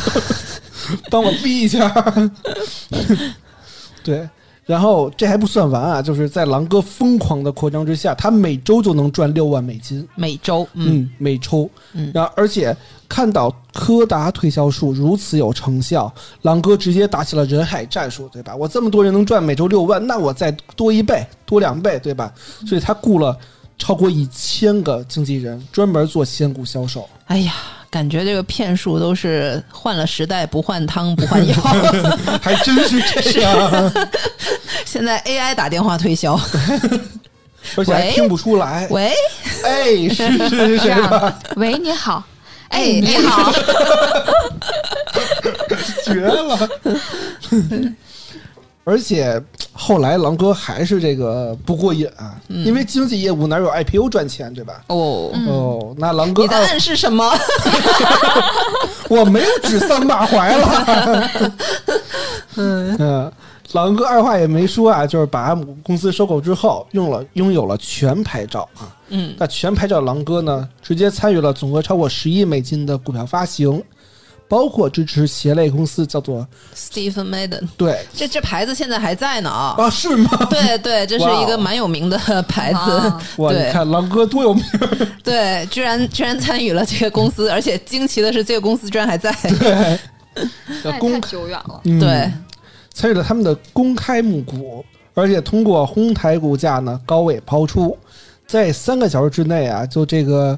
[1.11, 1.89] 帮我逼一下。
[4.03, 4.29] 对，
[4.65, 10.07] 然后这还不算完啊，就是在狼哥疯狂的扩张之下，他每周就能赚六万美金。
[10.15, 12.75] 每周，嗯嗯，每周，嗯然后而且
[13.09, 18.57] 看到柯达推销术如此有成效，狼哥直接打起了人海战术，对吧？
[18.57, 22.33] 我这么多人能赚每周六万，那我再多一倍、多两倍，对吧？
[22.67, 23.37] 所以他雇了
[23.77, 27.09] 超过一千个经纪人，专门做仙股销售。
[27.27, 27.53] 哎呀。
[27.95, 31.55] 感觉这个骗术都是换了时代不换汤不换药，
[32.43, 33.93] 还真是这样，
[34.85, 36.35] 现在 AI 打电话推销，
[37.79, 38.89] 而且还喂听不出来。
[38.91, 39.13] 喂，
[39.63, 40.93] 哎，是是是？
[41.55, 42.25] 喂，你好，
[42.71, 43.53] 哎哎，你好，
[46.05, 46.69] 绝了！
[48.85, 49.43] 而且
[49.73, 54.83] 后来狼哥还是这个不过瘾啊，因为经济业务哪有 IPO 赚钱，对吧？
[54.89, 57.33] 哦，嗯哦，那狼哥你在二暗示什么？
[59.09, 61.31] 我没有指桑骂槐了。
[62.57, 63.33] 嗯
[63.73, 68.87] 狼哥二话也没说啊，就是把母公司收购之后，用了拥有了全牌照啊。
[69.09, 73.83] 嗯，那全牌照狼哥呢，直接参与了总额超过十亿美金的股票发行，
[74.55, 77.99] 包括支持鞋类公司叫做 Stephen Madden，对。
[78.15, 79.75] 这这牌子现在还在呢啊！
[79.77, 80.31] 啊，是吗？
[80.49, 84.65] 对对，这是一个蛮有名的 牌子啊，哇，你看狼哥多有名，
[85.25, 89.33] 对，居然居然参与了这个公司，而且惊奇的是，这个公司居然还在。
[90.85, 91.81] 对， 公太久远了。
[91.83, 91.99] 嗯。
[91.99, 92.33] 对，
[92.93, 97.99] 参与了他们的公开募股，而且通过哄抬股价呢高位抛出，
[98.47, 100.57] 在三个小时之内啊，就这个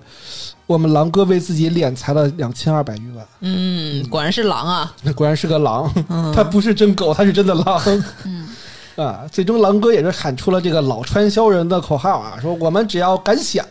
[0.67, 4.93] 我们狼哥为自己敛财了两千二百余万，嗯，果然是狼啊！
[5.03, 6.33] 那 果然是个狼，嗯。
[6.35, 7.81] 他不是真狗，他是真的狼。
[8.25, 8.49] 嗯，
[8.97, 13.65] 啊，最终狼哥也是喊出了这个老传销人的口号啊，说我们只要敢想，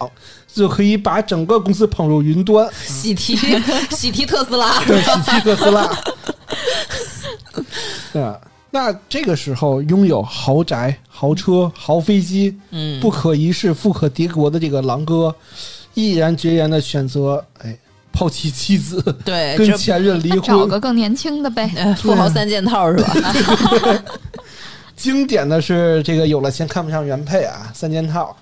[0.47, 3.35] 就可以把整个公司捧入云端，喜提
[3.91, 5.81] 喜提特斯拉，对，喜提特斯拉。
[8.21, 8.39] 啊，
[8.71, 15.35] 那这个时候拥有豪宅、豪车、豪飞机，嗯，不可一世、富可敌国的这个狼哥，
[15.95, 17.75] 毅然决然的选择，哎，
[18.11, 20.65] 抛弃妻子，对，跟前任离婚找。
[20.67, 21.69] 个更年轻的呗。
[21.75, 24.03] 呃富豪三件套是吧？
[24.95, 28.35] 经典的是这个有了钱看不上原配啊，三件套。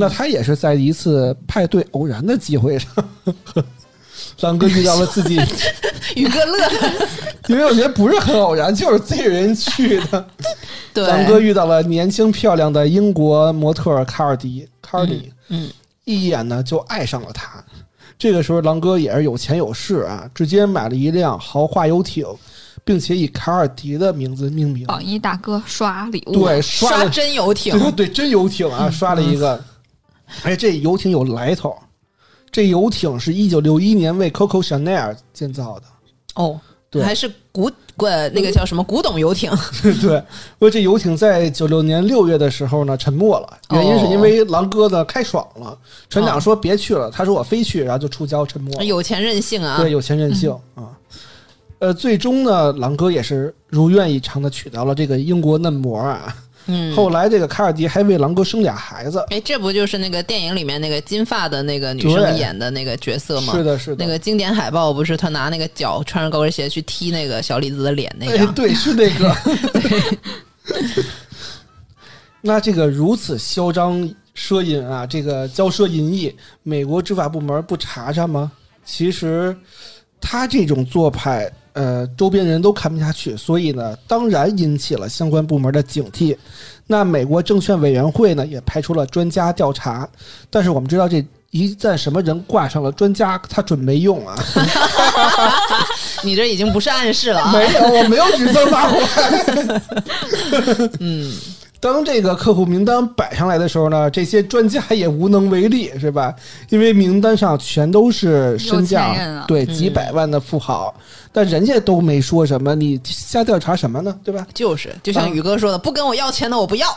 [0.00, 2.88] 那他也是在一次派对偶然的机会上，
[4.40, 5.36] 狼哥遇到了自己，
[6.14, 7.08] 宇哥乐的，
[7.48, 10.24] 因为我觉得不是很偶然，就是这人去的。
[10.94, 15.68] 对，狼哥遇到了年轻漂亮的英国模特卡尔迪，卡尔迪，嗯，
[16.16, 17.62] 一眼呢就爱上了他。
[18.18, 22.26] 这个时候，狼哥也是有钱有势啊，直接买了一辆豪华游艇，
[22.84, 24.86] 并且以卡尔迪的名字命名。
[24.86, 29.62] 榜一大哥刷礼物，对，刷刷，真游艇，对对，真游艇啊，刷了一个。
[30.42, 31.76] 哎，这游艇有来头，
[32.50, 35.86] 这游艇是一九六一年为 Coco Chanel 建造的。
[36.34, 37.32] 哦，对还是
[37.96, 39.50] 古呃那个叫什么古董游艇，
[40.00, 40.20] 对，
[40.58, 45.76] 不过这游艇在九六年六月的时候呢沉没了，原因是因为狼哥呢开爽了，
[46.08, 48.84] 船长说别去了，他说我非去，然后就触礁沉没了。
[48.84, 49.76] 有钱任性啊！
[49.78, 50.96] 对，有钱任性啊。
[51.80, 56.34] 呃，最终呢，狼哥也是如愿以偿的娶到了这个英国嫩模啊。
[56.68, 59.24] 嗯，后来这个卡尔迪还为狼哥生俩孩子。
[59.30, 63.52] 哎，这不就是那个电影里面那个金发的那个女生演的那个角色吗？
[63.52, 64.04] 是的，是的。
[64.04, 69.34] 那个经典海报不是他拿那个脚穿着高跟鞋去踢那个小李子的脸那哎，对，是那个。
[72.42, 73.98] 那这个如此嚣张
[74.36, 78.52] 奢淫啊，这个骄奢淫逸，美国执法部门不查查吗？
[78.84, 79.56] 其实
[80.20, 86.36] 他这种做派，呃，周边人都看不下去，所以呢，当然引起了相关部门的警惕。
[86.88, 90.08] 那美国证券委员会呢，也派出了专家调查，
[90.50, 91.24] 但是我们知道这。
[91.50, 94.36] 一旦什么人挂上了专家，他准没用啊！
[96.22, 97.50] 你这已经不是暗示了啊！
[97.50, 99.80] 没有，我没有指桑骂槐。
[101.00, 101.32] 嗯，
[101.80, 106.34] 当这个客户名单摆上来的时候呢，这些专家也无能为力，是吧？
[106.70, 110.92] 因为名单上全都是身有价钱人啊对几百万的富豪，
[111.32, 114.12] 但人家都没说什么，你瞎调查什么呢？
[114.24, 114.46] 对吧？
[114.52, 116.88] 就是，就像宇哥说的，不跟我要钱的我不要。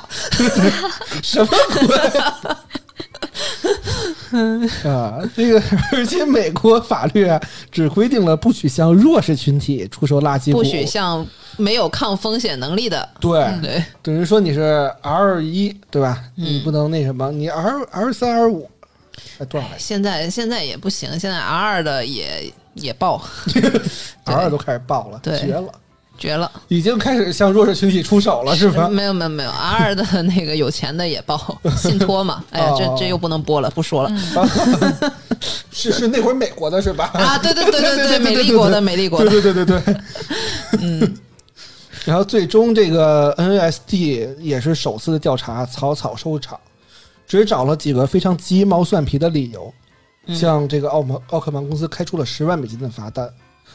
[1.22, 1.88] 什么鬼
[4.84, 5.20] 啊？
[5.36, 5.62] 这个，
[5.94, 7.39] 而且美国法律啊，
[7.72, 11.26] 只规定了不许向弱势群体出售垃圾，不许向
[11.58, 16.24] 没有抗风险能力的，对，对，等于说你是 R 一对吧？
[16.36, 18.70] 你嗯不能那什么，你 R R 三 R 五，
[19.39, 23.22] 哎多少来现在现在也不行，现在 R 二的也也爆？
[24.26, 25.38] R 二都开始爆了，对。
[25.39, 25.72] 绝了，
[26.21, 28.88] 绝了，已经开始向弱势群体出手了，是吧？
[28.88, 34.12] 没有没有没有，R 的 那个有钱的也报，信托嘛， 哎呀，哦这这又不能播了，不说了
[35.71, 37.10] 是是那会儿美国的是吧？
[37.15, 39.95] 啊，对对对对对对美丽国的美丽国对的，对对对对，
[40.79, 41.17] 嗯。
[42.03, 46.60] 然后最终这个 NASD 也是首次的调查草草收场，
[47.27, 49.71] 只找了几个非常鸡毛蒜皮的理由，
[50.25, 53.29] 嗯向这个奥蒙奥克曼公司开出了十万美金的罚单，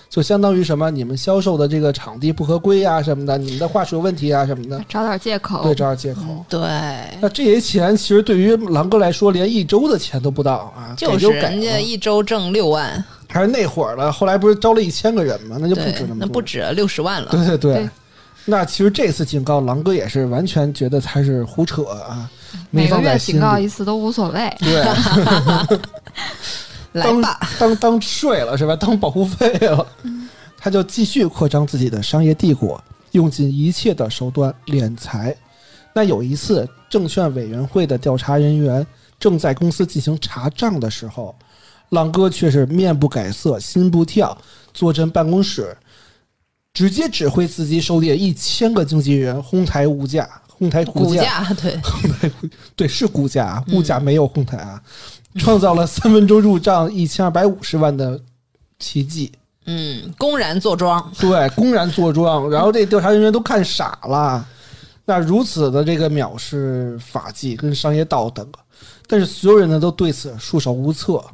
[0.08, 5.62] 就相当于什么你们销售的这个场地不合规啊什么的，你们的话术有问题啊什么的，找点借口。
[5.62, 6.44] 对，找点借口。
[6.48, 6.60] 对，
[7.20, 15.56] 那这些钱其实对于狼哥来说，连一周的钱都不到啊，就是人家一周挣六万，还是那会儿的，后来不是招了一千个人吗？
[15.60, 17.74] 那就不止那，么多，那不止六十万了，对对对。
[17.74, 17.90] 对
[18.48, 22.30] 那其实这次警告，狼哥也是完全觉得他是胡扯啊，
[22.70, 23.66] 没每个放在心月警告一。
[23.66, 24.48] 次都无所谓。
[24.62, 25.80] 对，
[26.96, 28.74] 来吧，当当税了是吧？
[28.74, 29.86] 当保护费了，
[30.58, 32.82] 他就继续扩张自己的商业帝国，
[33.12, 35.36] 用尽一切的手段敛财。
[35.94, 38.86] 那有一次，证券委员会的调查人员
[39.18, 41.34] 正在公司进行查账的时候，
[41.90, 44.36] 朗哥却是面不改色，心不跳，
[44.74, 45.74] 坐镇办公室，
[46.74, 51.80] 直接指挥自己手底下一千个经纪人哄抬物价，哄抬股价，价对，
[52.76, 54.82] 对，是股价物价没有哄抬啊，
[55.40, 58.20] 创造了三分钟入账一千二百五十万的
[58.78, 59.30] 奇迹。
[59.66, 64.46] 嗯，公然坐庄，对，公然坐庄，然后这调查人员都看傻了。
[65.04, 68.46] 那如此的这个藐视法纪跟商业道德，
[69.06, 71.24] 但是所有人呢都对此束手无策。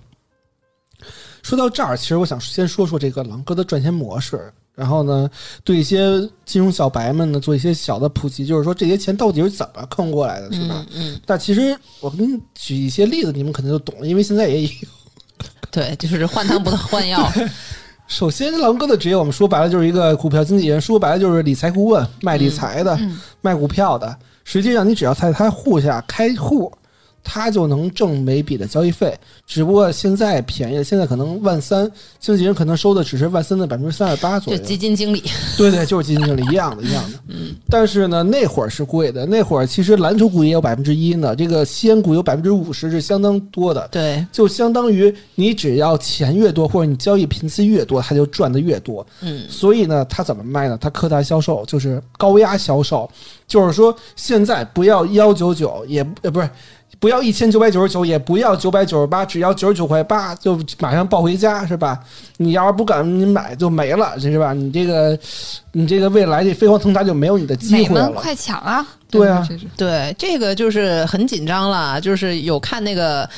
[1.43, 5.29] 说到这儿，其实我想先说说这个狼哥的赚钱模式，然后呢，
[5.65, 10.87] 对一些金融小白们呢做一些小的普及，就是说这些钱到底是怎么坑过来的，是吧？
[10.95, 14.69] 嗯嗯，但其实我给你举一些例子，你们肯定就懂了，因为现在也有。
[15.71, 17.31] 对，就是换汤不换药，
[18.07, 24.15] 首先，狼哥的职业我们说白了就是一个股票经纪人，说白了就是理财顾问，卖理财的，嗯，卖股票的。
[24.45, 26.71] 实际上，你只要在他户下开户，
[27.23, 29.17] 他就能挣每笔的交易费。
[29.47, 34.59] 只不过现在便宜了，现在可能万三，经纪人可能收的只是万三的百分之三十八左右。
[34.59, 35.23] 就基金经理，
[35.57, 37.19] 对对，就是基金经理一样的，一样的。
[37.29, 37.55] 嗯。
[37.69, 43.87] 但是呢，那会儿是贵的，那会儿其实蓝筹股也有百分之一呢，这个西安股有百分之五十，是相当多的。
[43.91, 49.07] 对，就相当于你只要钱越多，或者你交易频次越多，他就赚的越多。
[49.21, 50.79] 嗯，所以呢，他怎么卖呢？
[50.81, 53.11] 他扩大销售，就是高压销售，
[53.47, 56.49] 就是说现在不要幺九九，也呃不是。
[57.03, 61.99] 不要一千九百九十九，也不要九百九十八，只要九十九块八，就马上抱回家，是吧？
[62.37, 64.53] 你要是不敢你买就没了，是吧？
[64.53, 65.19] 你这个，
[65.73, 68.09] 你这个未来这飞黄腾达就没有你的机会了。
[68.12, 68.87] 快抢啊！
[69.11, 73.29] 对啊对，这个就是很紧张了，就是有看那个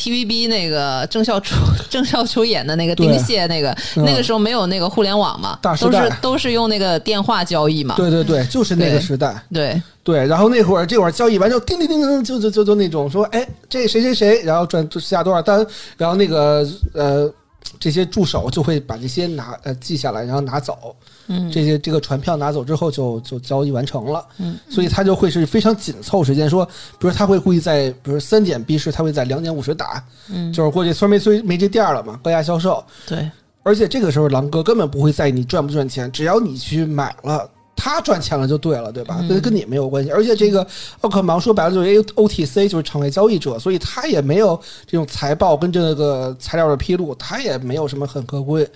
[0.00, 1.54] TVB 那个郑少秋
[1.90, 9.40] 郑少秋演的那个丁蟹那个，嗯那个时候没有那个互联网嘛，都大时代是都是用那个电话交易嘛，对对对，就是那个时代。
[9.52, 15.64] 对对，然后那会儿这会儿交易完之后，叮叮叮叮，就就就就那种说，哎，这谁谁谁，然后赚下多少单，
[15.98, 17.30] 然后那个呃，
[17.78, 20.96] 这些助手就会把这些拿呃记下来，然后拿走，
[21.28, 26.64] 嗯这些这个船票拿走之后就就交易完成了，嗯，所以他就会是非常紧凑时间，说，
[26.98, 33.30] 比如他会故意在比如三点闭市，他会在两点五十打，嗯，就是过去虽然没虽没这店了嘛，高价销售，对
[33.62, 39.18] 而且这个时候，狼哥根本不会在意你赚不赚钱，只要你去买了，他赚钱了就对了，对吧？
[39.20, 40.10] 嗯跟跟你没有关系。
[40.10, 40.66] 而且这个
[41.02, 48.66] 奥克芒说白了就是 A O T C，就是场外交易者，所以他也没有这种财报跟这个材料的披露，他也没有什么很合规。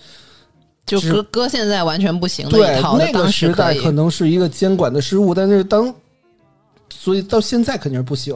[0.86, 5.92] 就只搁搁现在完全不行的对一套，那个时代可能是一个监管的失误，但是当
[6.90, 8.34] 所以到现在肯定是不行。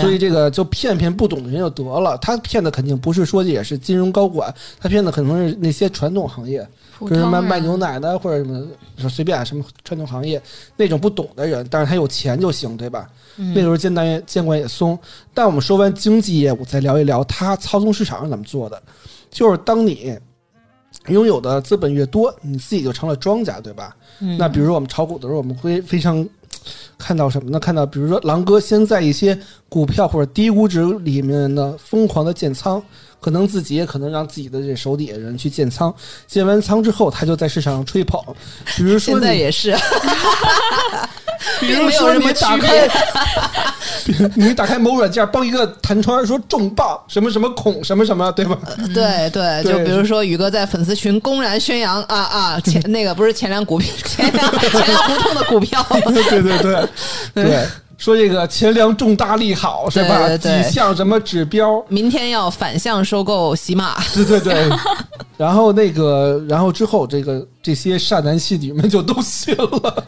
[0.00, 2.16] 所以这个就骗骗不懂的人就得了。
[2.18, 6.66] 他骗的肯定不是说也是金融高管，他骗的可能是那些传统行业。
[6.98, 10.40] 普就是什么卖牛奶的或者什么随便什么传统行业
[10.76, 13.08] 那种不懂的人，但是他有钱就行，对吧？
[13.38, 14.98] 嗯那个时候监管也监管也松。
[15.32, 18.80] 但我们说完经济业务，再聊一聊他操纵市场是怎么做的。
[19.30, 20.18] 就是当你
[21.10, 23.94] 拥有的资本越多，你自己就成了庄家，对吧？
[24.20, 26.26] 嗯那比如说我们炒股的时候，我们会非常
[26.98, 27.58] 看到什么呢？
[27.58, 29.38] 看到比如说狼哥先在一些
[29.68, 32.82] 股票或者低估值里面呢疯狂的建仓，
[33.18, 35.94] 可能自己也可能让自己的这手底下人去建仓，
[36.26, 38.20] 建完仓之后他就在市场上吹捧，
[38.76, 39.74] 比如说现在你，也是，
[41.60, 42.88] 比并如说你没有什么打开，
[44.36, 48.58] 你打开某软件帮一个弹窗说重磅什么什么孔什么什么，对吧？
[48.94, 56.88] 对对，就比如说宇哥在粉丝群公然宣扬啊啊前那个不是前两股票前两前两胡同的股票，对对对
[57.34, 57.66] 对，
[57.96, 60.26] 说这个钱粮重大利好是吧？
[60.28, 61.82] 对对对几项什么指标？
[61.88, 64.68] 明天要反向收购喜马，对对对，
[65.36, 70.04] 然后那个，然后之后这个这些善男信女们就都信了，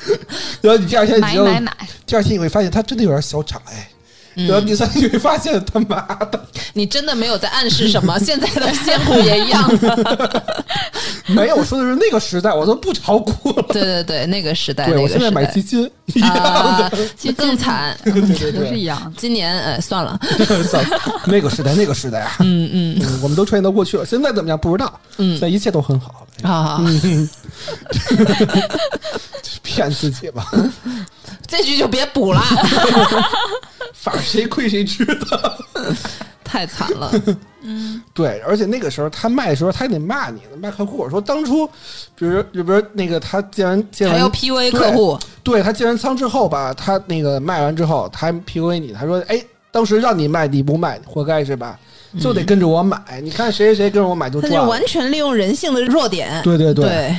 [0.62, 1.76] 然后你第二天你就买买买，
[2.06, 3.88] 第二天你会发现他真的有点小涨哎，
[4.36, 4.46] 嗯。
[4.46, 8.18] 然后第三天你会发现他妈的你真的没有在暗示什么？
[8.18, 9.76] 现在的仙股也一样。
[9.78, 10.64] 的，
[11.28, 17.96] 没有，我说的是那个时代我都不炒股了，对对对，那个时代，对我现在买基金一样啊的，，其实更惨。
[18.04, 19.10] 对对对都是，一样。
[19.16, 20.18] 今年呃算了，
[20.68, 22.98] 算了那个时代那个时代啊，嗯嗯。
[23.00, 25.32] 嗯，我们都穿越到过去了，现在怎么样不知道，嗯。
[25.32, 27.28] 现在一切都很好，啊，嗯，
[29.66, 30.46] 骗自己吧，
[31.46, 32.40] 这句就别补了，
[33.92, 35.58] 反正谁亏谁知道。
[36.44, 37.12] 太惨了。
[37.62, 41.66] 嗯对，而且那个时候他卖的时候，他还得骂你呢，骂客户说当初，
[42.14, 51.76] 比如比如那个他建完建完还要，PUA 客户，对他建完仓之后吧，他那个卖完之后，他还 PUA 你，他说哎，当时让你卖你不卖，活该是吧？
[52.20, 54.80] 就得跟着我买，你看谁谁谁跟着我买就赚他就完。
[54.86, 56.40] 全利用人性的弱点。
[56.44, 57.16] 对对对，对，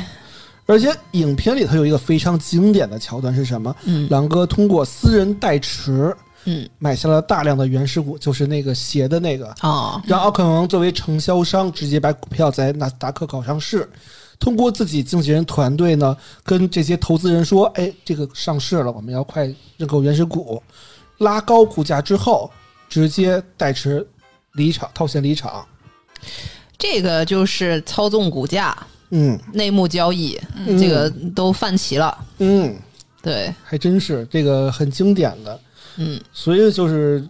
[0.67, 3.75] 而且影片里头有一个非常经典的桥段是什么？
[3.85, 4.07] 嗯。
[4.11, 6.15] 朗哥通过私人代持
[6.45, 6.69] 嗯。
[6.77, 13.89] 买下了大量的原始股，就是那个鞋的那个，哦，让奥克蒙作为承销商直接把股票在纳斯达克搞上市，
[14.39, 19.45] 通过自己经纪人团队呢，跟这些投资人说：“哎，这个上市了，我们要快
[19.77, 20.61] 认购原始股，
[21.17, 22.51] 拉高股价之后，
[22.87, 24.05] 直接代持
[24.53, 25.65] 离场，套现离场。
[26.77, 28.77] 这个就是操纵股价、”
[29.11, 32.17] 嗯内幕交易，嗯这个都犯齐了。
[32.39, 32.75] 嗯，
[33.21, 35.59] 对，还真是这个很经典的，
[35.97, 37.25] 嗯所以就是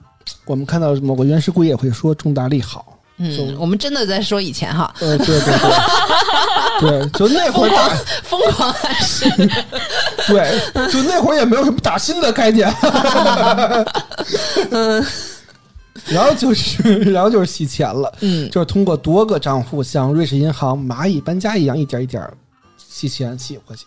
[0.46, 2.94] 我们看到某个原始股也会说重大利好。
[3.20, 5.40] 嗯，我们真的在说以前哈，呃，对对
[6.80, 7.90] 对， 对，就那会儿打，
[8.22, 9.28] 疯狂暗示。
[10.28, 10.60] 对，
[10.92, 12.72] 就那会儿也没有什么打新的概念。
[16.10, 16.82] 然后就是，
[17.12, 22.26] 然后就是洗钱了，嗯就是通过多个账户像瑞士银行、蚂蚁搬家一样，一点一点
[22.78, 23.86] 洗钱洗过去。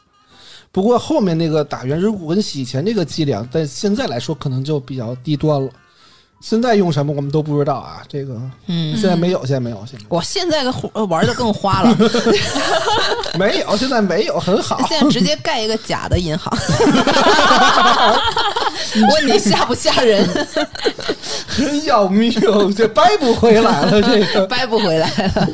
[0.72, 5.70] 不过后面那个打原始股跟洗钱这个伎俩，在现在来说可能就比较低端了。
[6.40, 8.34] 现在用什么我们都不知道啊，这个
[8.66, 11.94] 嗯，现在没有，现在没有，现在我现在个呃玩的更花了，
[13.38, 14.80] 没有，现在没有，很好。
[14.88, 16.50] 现在直接盖一个假的银行。
[19.12, 20.26] 问你吓不吓人？
[21.56, 22.32] 真要命，
[22.74, 24.00] 这掰不回来了。
[24.02, 25.48] 这个，掰不回来了。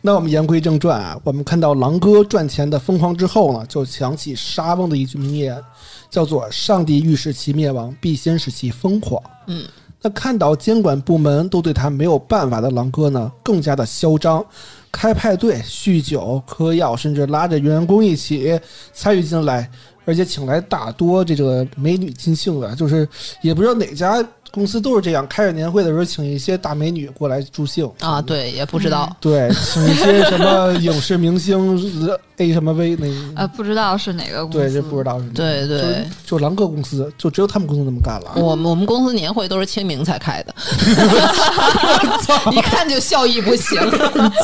[0.00, 5.60] 那我们言归正传啊，我们看到狼哥赚钱的疯狂之后呢，就想起沙翁的一句名言，
[6.08, 9.20] 叫做“上帝欲使其灭亡，必先使其疯狂”。
[9.48, 9.66] 嗯，
[10.00, 14.44] 那看到监管部门都对他没有办法的狼哥呢，更加的嚣张，
[14.92, 18.58] 开派对、酗酒、嗑药，甚至拉着员工一起
[18.92, 19.68] 参与进来，
[20.04, 23.06] 而且请来大多这个美女尽兴的，就是
[23.42, 28.20] 也不知道哪家公司都是这样，开着年会的时候请一些大美女过来助兴啊，。
[28.20, 29.14] 对，也不知道。
[29.20, 31.78] 对，请一些什么影视明星
[32.38, 38.30] A 什么 V 那个，呃，不知道是哪个公司，对，这不知道是哪个对对就就狼哥公司，就只有他们公司那么干了。
[38.36, 40.54] 我们我们公司年会都是清明才开的，
[42.52, 43.80] 一看就效益不行。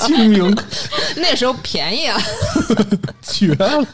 [0.05, 0.57] 清明
[1.17, 2.21] 那时候便宜啊，
[3.23, 3.87] 绝了，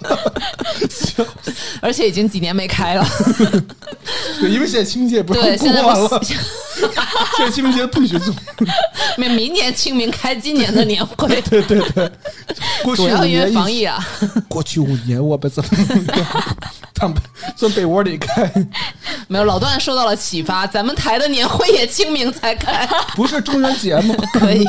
[1.83, 3.07] 而且已经几年没开了。
[4.41, 8.35] 对，因为现在清明节不是对，现在过了， 现在清明节不许做。
[9.17, 12.11] 明明年清明开今年的年会，对对对，
[12.83, 14.07] 过去五主要因为年防疫啊。
[14.49, 15.71] 过去五年我们怎么
[16.95, 17.21] 躺被
[17.57, 18.51] 从被窝里开？
[19.29, 24.15] 没有，老段受到了启发，咱们台的年会也清明才开，不是中元节吗？
[24.35, 24.65] 可以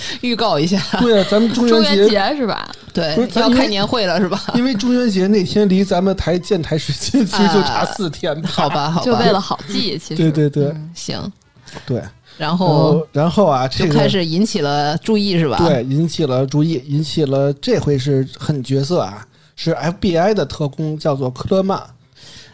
[0.22, 0.80] 预告一下。
[1.00, 2.68] 对啊，咱们中 中元元节，是吧？
[2.92, 4.42] 对要开年会了是吧？
[4.54, 8.48] 因为中元节那天离咱们台建台时间其实就差四天吧。
[8.52, 11.30] 好吧，好吧，就为了好记，其实对对对行，
[11.86, 12.10] 对，然
[12.48, 19.24] 然后后然后啊，这就个开始引起了注意是吧？，对引起了注意，引起了这回是狠角色啊，
[19.54, 21.80] 是 FBI 的特工，叫做科勒曼。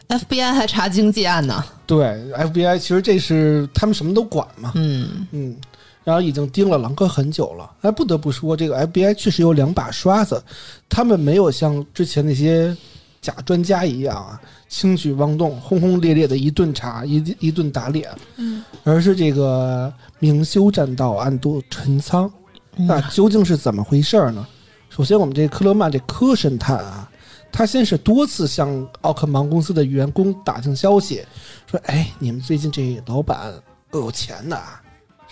[0.08, 1.64] FBI 还查经济案呢。
[1.86, 2.04] 对
[2.36, 5.56] ，FBI 其实这是他们什么都管嘛，嗯嗯，
[6.04, 7.70] 然后已经盯了狼哥很久了。
[7.80, 10.40] 哎，不得不说，这个 FBI 确实有两把刷子，
[10.88, 12.76] 他们没有像之前那些
[13.20, 22.30] 假专家一样啊，轻举妄动，轰轰烈烈的一顿查，一一顿打脸，嗯，而是这个明修栈道，暗度陈仓。
[22.76, 24.44] 嗯那究竟是怎么回事儿呢？
[24.90, 27.08] 首先，我们这科勒曼这科神探啊，
[27.52, 31.24] 他先是多次向奥克芒公司的员工打听消息，
[31.70, 33.54] 说：“哎，你们最近这老板
[33.90, 34.82] 够有钱的啊，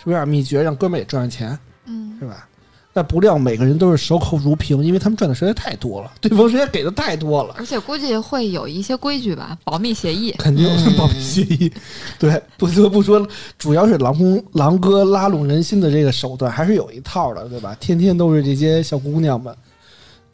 [0.03, 2.47] 是不是有点秘诀，让哥们儿也赚赚钱，嗯，是吧？”
[2.95, 7.55] 那不料每个人都是守口如瓶，因为他们赚的实在太多了，对方实在给的太多了。
[7.57, 10.31] 而且估计会有一些规矩吧，保密协议。
[10.37, 11.71] 肯定是 保密协议。
[12.19, 13.27] 对，不得不说，
[13.57, 17.75] 主要是狼公狼哥拉拢人心的这个手段还是有一套的，对吧？
[17.79, 19.51] 天天都是这些小姑娘们，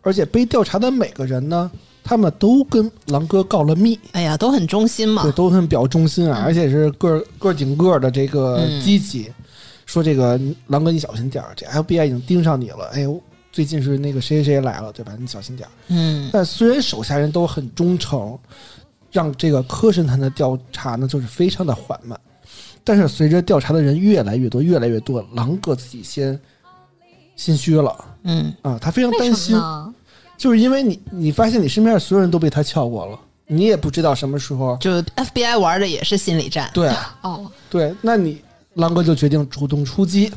[0.01, 1.72] 而且被调查的每个人呢，
[2.03, 5.32] 他们都跟狼哥告了密，哎呀，都很忠心嘛对，。
[5.32, 9.32] 都很表忠心啊，而且是个个顶个的这个嗯积极。
[9.89, 12.85] 说这个狼哥，你小心点儿，这 FBI 已经盯上你了。
[12.93, 13.19] 哎呦，
[13.51, 15.13] 最近是那个谁谁谁来了，对吧？
[15.19, 15.71] 你小心点儿。
[15.87, 18.37] 嗯，但虽然手下人都很忠诚，
[19.11, 22.19] 让这个科神探的调查呢就是非常的缓慢，
[22.83, 26.39] 但是随着调查的人越来越多，越来越多，狼哥自己先
[27.35, 29.59] 心虚了嗯，啊，他非常担心？
[30.37, 36.69] 就是因为你你发现你身边的所有人都被他撬过了，你也不知道什么时候就 FBI 玩的也是心理战。
[36.75, 36.91] 对
[37.23, 38.39] 哦，对，那你
[38.80, 40.32] 狼哥就决定主动出击，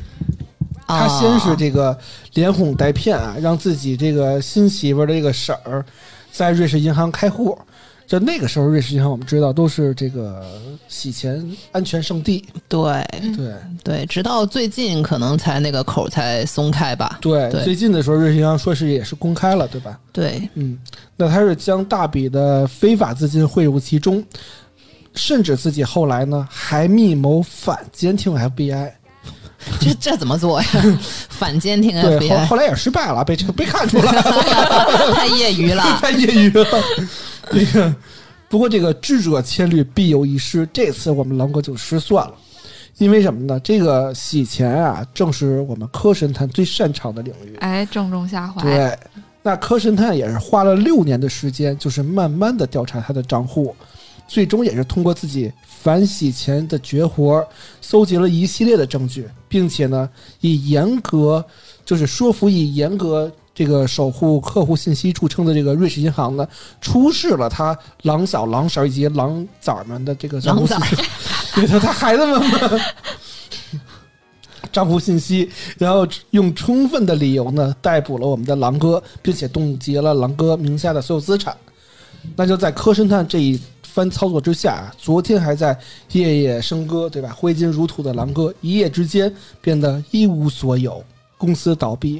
[0.85, 1.97] 他啊先是这个
[2.33, 5.83] 连哄带骗啊，让自己这个新媳妇儿的这个婶儿
[6.31, 7.57] 在瑞士银行开户。
[8.05, 10.45] 就那个时候，瑞士银行我们知道都是这个
[10.89, 11.41] 洗钱
[11.71, 12.45] 安全圣地。
[12.67, 12.83] 对
[13.21, 17.17] 嗯对对，直到最近可能才那个口才松开吧。
[17.21, 19.97] 对，对最近的时候，瑞士银行说是也是公开了，对吧？
[20.11, 20.77] 对，嗯，
[21.15, 24.23] 那他是将大笔的非法资金汇入其中，
[25.15, 28.91] 甚至自己后来呢还密谋反监听 FBI。
[29.79, 30.67] 这这怎么做呀？
[31.29, 34.21] 反监听对，后 FBI 后来也失败了，被这个被看出来了。
[35.15, 35.83] 太业余了。
[36.01, 36.65] 太业余了。
[37.49, 37.95] 这个，
[38.49, 42.33] 不过这个智者千虑必有一失，这次我们狼哥就失算了。
[42.97, 43.59] 因为什么呢？
[43.61, 47.55] 这个洗钱啊，正是我们科神探最擅长的领域。
[47.61, 48.61] 哎，正中下怀。
[48.61, 48.97] 对，
[49.41, 53.75] 那科神探也是花了六年的时间，就是慢慢的调查他的账户，
[54.27, 57.45] 最终也是通过自己反洗钱的绝活，
[57.81, 60.09] 搜集了一系列的证据，并且呢，
[60.41, 61.45] 以严格
[61.85, 66.47] 就是说服以严格这个守护客户信息著称的这个瑞士银行呢，
[66.81, 70.95] 出示了他狼嫂、狼婶以及狼崽儿们的这个账户信息，
[71.55, 72.79] 对他他孩子们嘛。
[74.71, 75.47] 账户信息，
[75.77, 81.55] 然后用充分的理由呢逮捕了我们的狼哥，并且冻结了狼哥名下的所有资产。
[82.35, 83.59] 那就在科神探这一
[83.93, 85.79] 番操作之下，昨天还在
[86.13, 87.31] 夜夜笙歌，对吧？
[87.31, 89.31] 挥金如土的狼哥，一夜之间
[89.61, 91.03] 变得一无所有，
[91.37, 92.19] 公司倒闭，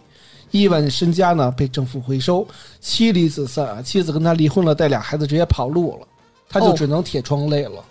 [0.52, 2.48] 亿万身家呢被政府回收，
[2.80, 6.08] 妻离子散啊，妻子跟他离婚了，带俩孩子直接跑路了，
[6.48, 7.84] 他就哦只能铁窗泪了。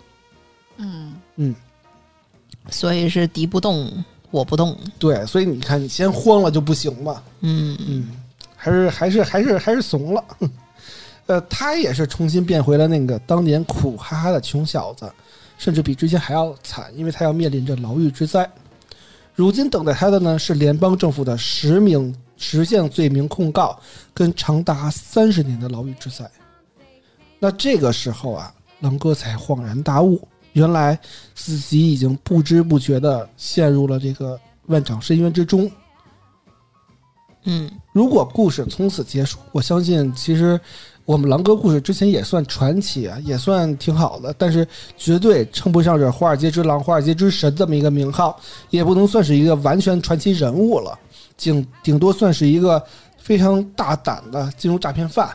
[0.77, 1.53] 嗯，嗯，
[2.69, 3.91] 所以是敌不动
[4.31, 4.77] 我不动。
[4.97, 7.21] 对，所以你看，你先慌了就不行嘛。
[7.41, 8.07] 嗯，嗯，
[8.55, 10.23] 还是还是还是还是怂了。
[11.25, 15.11] 呃，他也是重新变回了那个当年苦哈哈的穷小子，
[15.57, 18.49] 甚至比之前还要惨，因为他要面临着牢狱之灾。
[19.35, 23.79] 如今等待他的呢是联邦政府的十名实项罪名控告，
[24.13, 26.29] 跟长达三十年的牢狱之灾。
[27.39, 30.99] 那这个时候啊，狼哥才恍然大悟，原来
[31.33, 35.71] 自己已经不知不觉的陷入了这个万丈深渊之中。
[37.45, 40.59] 嗯，如果故事从此结束，我相信其实
[41.05, 44.65] 我们狼哥故事之前也算传奇啊，也算挺好的，但是
[44.97, 48.39] 绝对称不上是华尔街之狼、华尔街之神这么一个名号，
[48.69, 50.97] 也不能算是一个完全传奇人物了，
[51.37, 52.81] 顶顶多算是一个
[53.17, 55.29] 非常大胆的金融诈骗犯。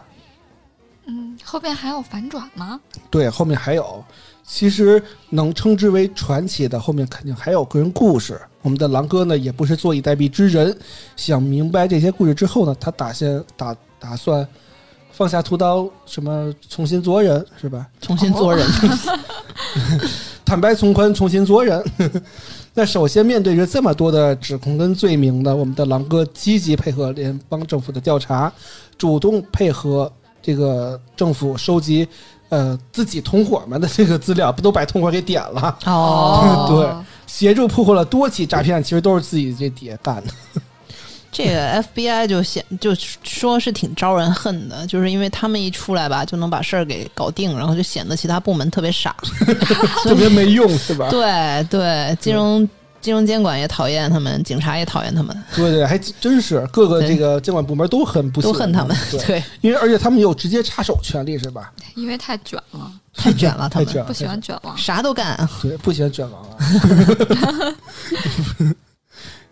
[1.04, 2.80] 嗯，后边还有反转吗？
[3.10, 4.02] 对，后面还有，
[4.46, 8.40] 其实能称之为传奇的，后面肯定还有个人故事。
[8.62, 10.76] 我们的狼哥呢，也不是坐以待毙之人，
[11.14, 14.46] 想明白这些故事之后呢，他打算打打算
[15.18, 17.84] 放下屠刀，什么重新做人，是吧？
[18.00, 18.64] 重新做人。
[20.46, 21.84] 坦白从宽，重新做人。
[22.72, 28.52] 那首先面对着这么多的指控跟罪名呢，我们的狼哥积极配合联邦政府的调查，
[28.96, 30.10] 主动配合
[30.40, 32.06] 这个政府收集
[32.48, 36.88] 呃自己同伙们的这个资料，不都把同伙给点了，哦， 对
[37.26, 40.32] 协助破获了多起诈骗，其实都是自己这底下干的。
[41.30, 49.14] 这个 FBI 就显就说是挺招人恨的，就是因为他们一出来吧，就能把事儿给搞定，然后就显得其他部门特别傻。
[50.04, 51.08] 特别没用，是吧？
[51.10, 52.68] 对对，金融
[53.00, 58.96] 金融监管也讨厌他们，警察也讨厌他们，对对，还真是各个这个监管部门都很不都恨他们。
[59.12, 61.72] 对，对，因为而且他们有直接插手权利，是吧？
[61.94, 64.76] 因为太卷了，太卷了， 他们不喜欢卷王。
[64.76, 65.36] 啥都干。
[65.62, 66.56] 对，不喜欢卷王啊。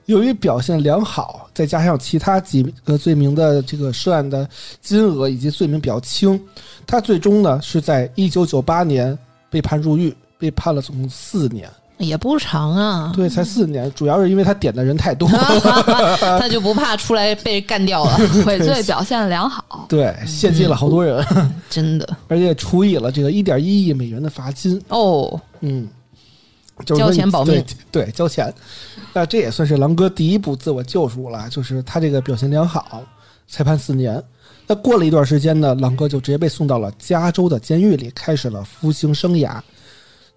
[0.07, 4.49] 由于表现良好，再加上其他几个罪名的这个涉案的
[4.81, 6.41] 金额以及罪名比较轻，
[6.87, 9.17] 他最终呢是在一九九八年
[9.51, 11.69] 被判入狱，被判了总共四年。
[11.99, 15.27] 也不长啊，对，才四年，主要是因为他点的人太多。
[16.39, 21.25] 他就不怕出来被干掉了， 悔罪表现良好，对，献祭了好多人，
[21.71, 24.79] 真的而且处以了这个一点一亿美元的罚金。
[24.89, 25.41] 哦。
[25.61, 25.89] 嗯，
[26.85, 28.53] 就是交钱保命，对，交钱。
[29.17, 33.03] 那这也算是狼哥第一步自我救赎了，就是他这个表现良好，
[33.49, 34.23] 才判四年。
[34.67, 39.59] 那过了一段时间呢，狼哥就直接被送到了加州的监狱里，开始了服刑生涯。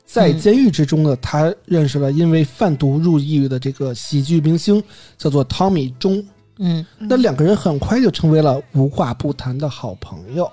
[0.05, 4.81] 在监狱之中呢，他认识了因为贩毒入狱的这个喜剧明星，
[5.17, 6.25] 叫做汤米钟。
[6.59, 10.49] 嗯，那两个人很快就成为了无话不谈的好朋友。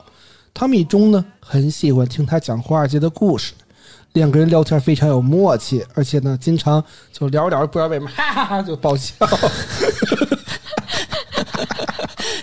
[0.53, 3.53] 汤米钟呢，很喜欢听他讲华尔街的故事，
[4.17, 9.15] 两个人聊天非常有默契，而且呢，经常就聊着聊着，不知道为什么，哈哈哈就爆笑。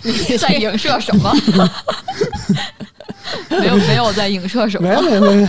[0.04, 1.34] 你 在影射什么？
[3.50, 4.88] 没有没有在影射什么？
[4.88, 5.48] 没没没没，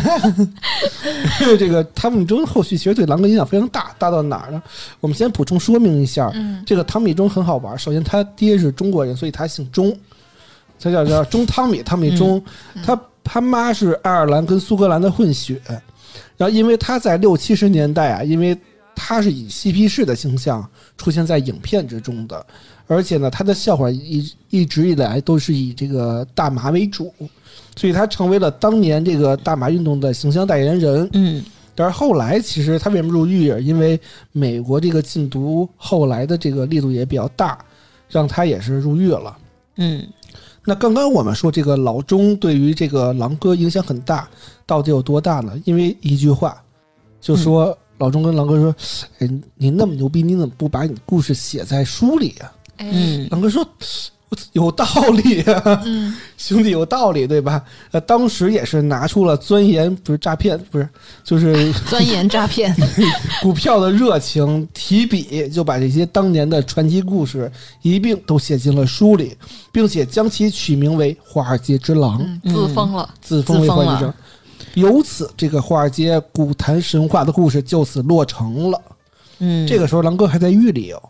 [1.59, 4.63] 这个汤米中后续其实对狼哥影响非常大，大到哪儿呢？
[5.01, 7.79] 我们先补充说明一下，嗯这个汤米钟很好玩。
[7.79, 9.95] 首先，他爹是中国人，所以他姓钟，
[10.81, 12.43] 他叫叫钟汤米，汤米钟。
[12.83, 15.61] 他他妈是爱尔兰跟苏格兰的混血，
[16.37, 18.57] 然后因为他在六七十年代啊，因为
[18.95, 22.45] 他是以嬉皮士的形象出现在影片之中的，
[22.87, 27.13] 而且呢，他的笑话一一直以来都是以这个大麻为主，
[27.77, 31.09] 所以他成为了当年这个大麻运动的形象代言人。
[31.13, 31.45] 嗯
[31.77, 33.49] 但是后来，其实他为什么入狱？
[33.61, 37.59] 因为美国这个禁毒后来的这个力度也比较大，
[38.09, 39.37] 让他也是入狱了。
[39.75, 40.07] 嗯
[40.65, 44.29] 那刚刚我们说这个老钟对于这个狼哥影响很大，
[44.65, 45.53] 到底有多大呢？
[45.65, 46.63] 因为一句话，
[47.21, 48.75] 就说老钟跟狼哥说
[49.21, 53.67] ：“哎，你那么牛逼，你怎么不把你的故事写在书里啊哎，嗯？”狼哥说
[54.53, 57.63] ：“有道理啊，嗯，兄弟有道理，对吧？”
[57.93, 60.89] 呃，当时也是拿出了钻研，不是诈骗，不是，
[61.23, 62.75] 就是 钻研诈骗，
[63.43, 67.51] 股票的热情，提笔就把这些当年的传奇故事
[67.83, 69.37] 一并都写进了书里，
[69.73, 72.21] 并且将其取名为《华尔街之狼》。
[72.45, 74.13] 嗯，自封了，自封为自封华尔街。
[74.75, 78.81] 由此，这个华尔街股坛神话的故事就此落成了。
[79.39, 81.03] 嗯，这个时候，狼哥还在狱里哦。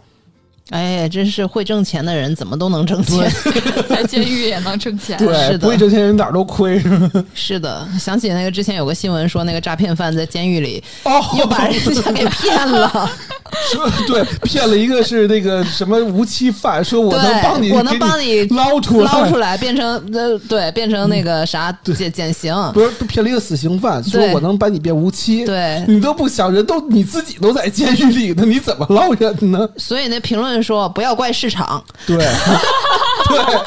[0.71, 3.31] 哎，真是会挣钱的人怎么都能挣钱。
[3.89, 5.19] 在监狱也能挣钱。
[5.19, 6.79] 是对，的不会挣钱人哪儿都亏。
[6.81, 13.11] 是吧是的，想起那个之前有个新闻说，那个诈骗犯在监狱里哦，又把人家给骗了。
[13.73, 22.53] 说对，骗了一个是那个什么无期犯，说我能帮你，我能帮你你捞出来，捞出来，变成呃，对，变成那个啥减减刑。
[22.73, 25.45] 不是骗了一个死刑犯，说我能把你变无期。
[25.45, 29.69] 对，你都不想，人都你自己都在监狱里呢，你怎么捞人呢？
[29.77, 32.17] 所以那评论说不要怪市场，对，
[33.29, 33.59] 对，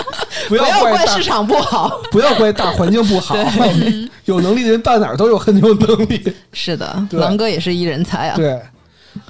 [0.50, 2.02] 不不要怪市场不好。
[2.12, 3.36] 不要怪大环境不好，
[4.26, 6.34] 有能力的人到哪儿都有很有能力。
[6.54, 8.36] 是的，狼哥也是一人才啊。
[8.36, 8.62] 对，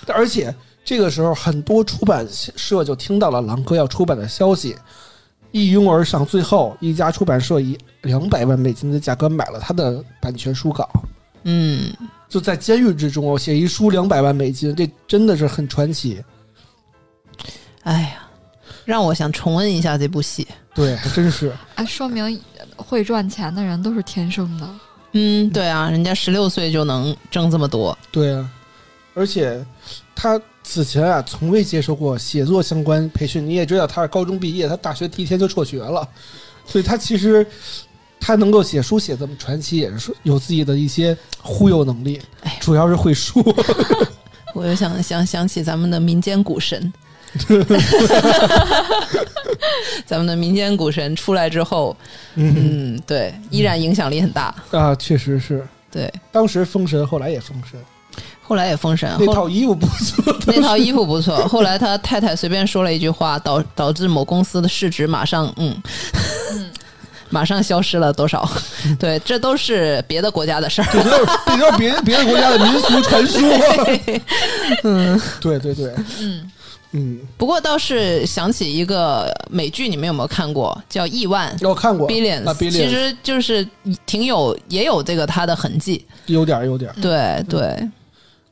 [0.07, 0.53] 而且
[0.83, 4.75] 这个时候很多出版社就听到了狼哥要出版的消息，
[5.51, 10.89] 一拥而上，最后一家出版社以两百万美金的价格买了他的版权书稿。
[11.43, 11.91] 嗯，
[12.27, 16.21] 就在监狱之中哦，写一书两百万美金，这真的是很传奇。
[17.87, 18.27] 哎呀，
[18.83, 20.45] 让我想重温一下这部戏。
[20.75, 21.55] 对，还真是。
[21.75, 22.41] 哎，说明
[22.75, 24.69] 会赚钱的人都是天生的。
[25.13, 27.97] 嗯，对啊，人家十六岁就能挣这么多。
[28.11, 28.49] 对啊，
[29.13, 29.65] 而且
[30.13, 33.47] 他此前啊从未接受过写作相关培训。
[33.47, 36.05] 你也知道，他是高中毕业，他大学第一天就辍学了，
[36.65, 37.47] 所以他其实
[38.19, 43.41] 他能够写书写这么传奇，也是说有自己的一些忽悠能力哎，主要是会说。
[44.53, 46.91] 我又想想想起咱们的民间股神，
[50.05, 51.95] 咱们的民间股神出来之后，
[52.35, 54.53] 嗯嗯，对，依然影响力很大。
[54.71, 57.79] 啊，确实是，对，当时封神，后来也封神，
[58.41, 60.35] 后来也封神， 那套衣服不错。
[60.47, 61.35] 那套衣服不错。
[61.47, 65.75] 后来他太太随便说了一句话，导导致某公司的市值马上嗯。
[67.29, 68.49] 马上消失了多少？
[68.97, 70.87] 对，这都是别的国家的事儿。
[70.93, 73.41] 这都是这就是别别的国家的民俗传说。
[74.83, 76.49] 嗯，对对对，嗯，
[76.91, 80.81] 嗯，不过倒是想起一个美剧，你们有没有看过？
[80.87, 83.67] 叫《亿万我看过 Billions》啊其实就是
[84.05, 86.05] 挺有也有这个它的痕迹。
[86.27, 86.95] 有点儿有点儿。
[87.01, 87.89] 对对，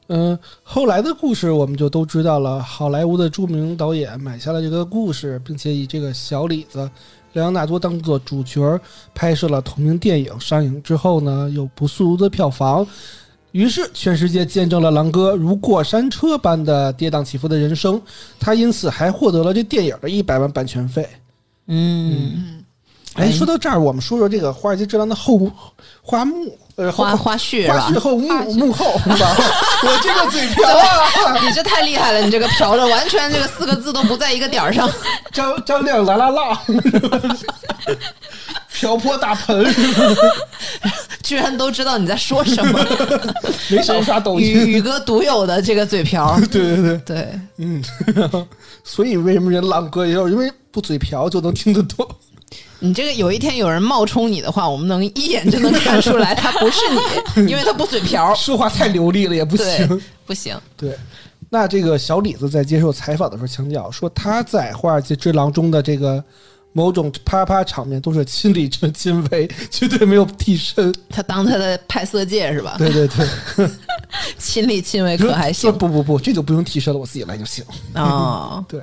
[0.07, 2.61] 嗯，后来的故事我们就都知道了。
[2.61, 6.89] 好莱坞的著名导演买下了这个故事，并且以这个小李子
[7.33, 8.79] 莱昂纳多当做主角
[9.13, 10.37] 拍摄了同名电影。
[10.39, 12.85] 上映之后呢，有不俗的票房，
[13.55, 18.01] 于是全世界见证了狼哥如过山车般的跌宕起伏的人生。
[18.37, 21.07] 他因此还获得了这电影的一百万版权费。
[21.67, 22.65] 嗯，嗯，
[23.13, 25.39] 哎，说到这儿，我们说说这个《华尔街之狼》的后
[26.01, 27.97] 花幕，呃，花花絮是吧花絮？
[27.97, 29.37] 后幕幕后，吧？
[29.83, 31.39] 我这个嘴瓢啊！
[31.41, 34.91] 你 这太厉害了，你这个瓢的完全这个四个字都不在一个点儿上。
[35.31, 36.61] 张张亮啦啦啦，
[38.75, 39.65] 瓢泼大盆，
[41.23, 42.79] 居然都知道你在说什么，
[43.71, 44.67] 没少刷抖宇音。
[44.67, 46.39] 宇哥独有的这个嘴瓢。
[46.51, 47.83] 对对对，对，嗯，
[48.83, 52.07] 所以为什么人浪哥也要因为不嘴瓢就能听得懂？
[52.79, 56.79] 你这个有一天有人冒充你的话，我们能一眼就能看出来他不是
[57.41, 58.35] 你，因为他不嘴瓢。
[58.35, 60.55] 说话太流利了也不行。，不行。
[60.75, 60.95] 对，
[61.49, 66.23] 那这个小李子在接受采访的时候强调说，他在《华尔街之狼》中的这个
[66.77, 70.93] 某种啪啪场面都是亲力亲为，绝对没有替身。
[71.09, 72.75] 他当他的派色戒是吧？
[72.77, 73.25] 对对对，
[74.37, 77.63] 亲力亲为可还行不不不，这就不用替身了，我自己来就行。
[77.93, 78.63] 哦。
[78.67, 78.81] 对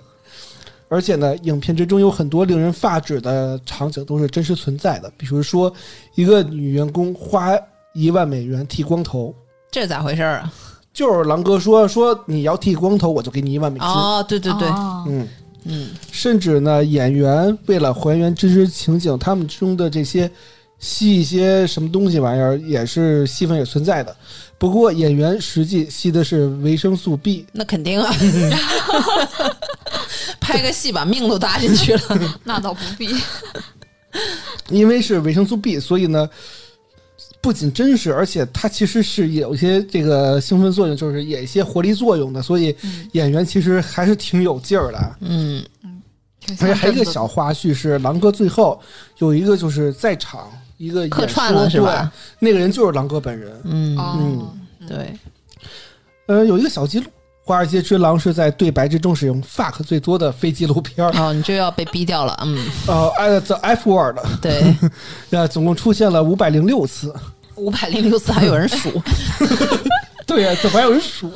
[0.89, 5.71] 而且呢，影片之中有很多令人发指的场景都是真实存在的，比如说
[6.15, 7.53] 一个女员工花
[7.93, 9.35] 一万美元剃光头，
[9.71, 10.53] 这咋回事儿啊？
[10.95, 13.87] 就是狼哥说说你要剃光头，我就给你一万美金。
[13.87, 15.27] 哦，对对对，哦嗯，
[15.65, 20.31] 嗯，甚至呢，演员为了还原真实情景，他们中的这些
[20.79, 24.15] 吸一些什么东西玩意儿，也是戏份也存在的。
[24.59, 28.15] 不过演员实际吸的是维生素 B，那肯定啊，
[30.41, 32.03] 拍个戏把命都搭进去了。
[32.45, 33.09] 那倒不必。
[34.69, 36.29] 因为是维生素 B，所以呢，
[37.43, 42.41] 不仅真实，而且它其实是有一些这个兴奋作用，就是有一些活力作用的。
[42.41, 45.17] 所以嗯，演员其实还是挺有劲儿的。
[45.21, 46.01] 嗯，嗯
[46.61, 48.81] 而且还有一个小花絮是，狼哥最后
[49.19, 52.13] 有一个就是在场一个客演串了是吧？
[52.39, 53.61] 那个人就是狼哥本人。
[53.65, 55.13] 嗯，嗯，对，
[56.27, 57.07] 呃，有一个小记录，
[57.45, 62.39] 《华尔街之狼》是在对白之中使用 fuck 最多的非纪录片儿，哦，你这又要被逼掉了。
[62.45, 64.75] 嗯，呃，呃，the F word，对，
[65.31, 67.13] 呃，总共出现了五百零六次。
[67.57, 68.91] 五百零六次还有人数。
[70.25, 71.31] 对呀，怎么还有人数？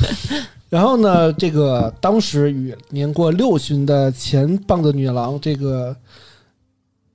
[0.68, 5.96] 然后呢，这个当时与年过六旬的前棒子女郎这个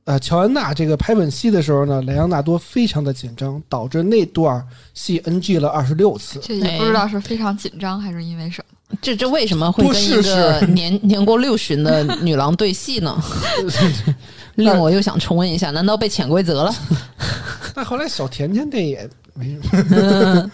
[0.06, 6.39] 呃乔安娜这个拍吻戏的时候呢，莱昂纳多非常的紧张，导致那段戏 NG 了二十六次。
[6.43, 8.97] 这也不知道是非常紧张还是因为什么。
[9.01, 13.18] 这这为什么会多跟一个年年过六旬的女郎对戏呢？
[14.56, 16.76] 令我又想重温一下，难道被潜规则了？
[17.76, 20.51] 那后来小甜甜这也没什么，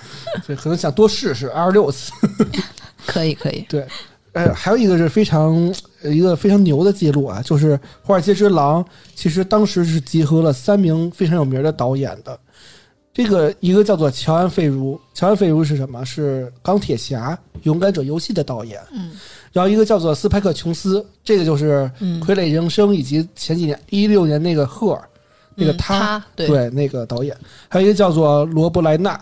[0.47, 2.13] 对，可能想多试试二十六次。
[3.05, 3.85] 可以可以，对，
[4.33, 5.73] 呃，还有一个是非常
[6.03, 8.83] 呃一个非常牛的记录啊，就是《华尔街之狼》，
[9.15, 12.39] 其实当时是集合了三名非常有名的导演的。
[13.11, 16.05] 这个一个叫做乔安·费如，乔安·费如是什么？
[16.05, 17.31] 是《钢铁侠》
[17.63, 18.79] 《勇敢者游戏》的导演。
[18.93, 19.11] 嗯，
[19.51, 25.01] 然后一个叫做斯派克·琼斯，这个就是嗯《傀儡人生》以及前几年一六年那个《赫尔》
[25.55, 27.35] 那个嗯他，他对对那个导演，
[27.67, 29.19] 还有一个叫做罗伯莱纳，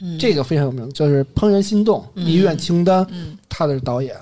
[0.00, 4.14] 嗯这个非常有名，就是《怦然心动》嗯《医院清单》嗯，他的导演。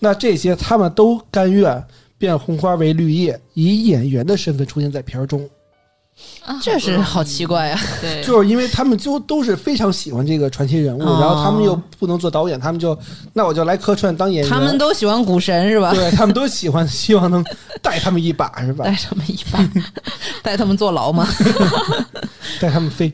[0.00, 1.80] 那这些他们都甘愿
[2.18, 5.48] 变红花为绿叶，以演员的身份出现在片儿中，
[6.44, 7.80] 啊这是好奇怪啊！
[8.00, 12.98] 对， 就是因为他们就都是非常喜欢这个传奇人物，哦然后他们又不能做导演，他们就
[13.32, 14.50] 那我就来客串当演员。
[14.50, 15.92] 他们都喜欢股神是吧？
[15.94, 17.44] 对他们都喜欢， 希望能
[17.80, 18.94] 带他们一把，是吧带？
[19.08, 19.68] 他们一把，
[20.42, 21.26] 带他们坐牢吗？
[22.60, 23.12] 带他们飞。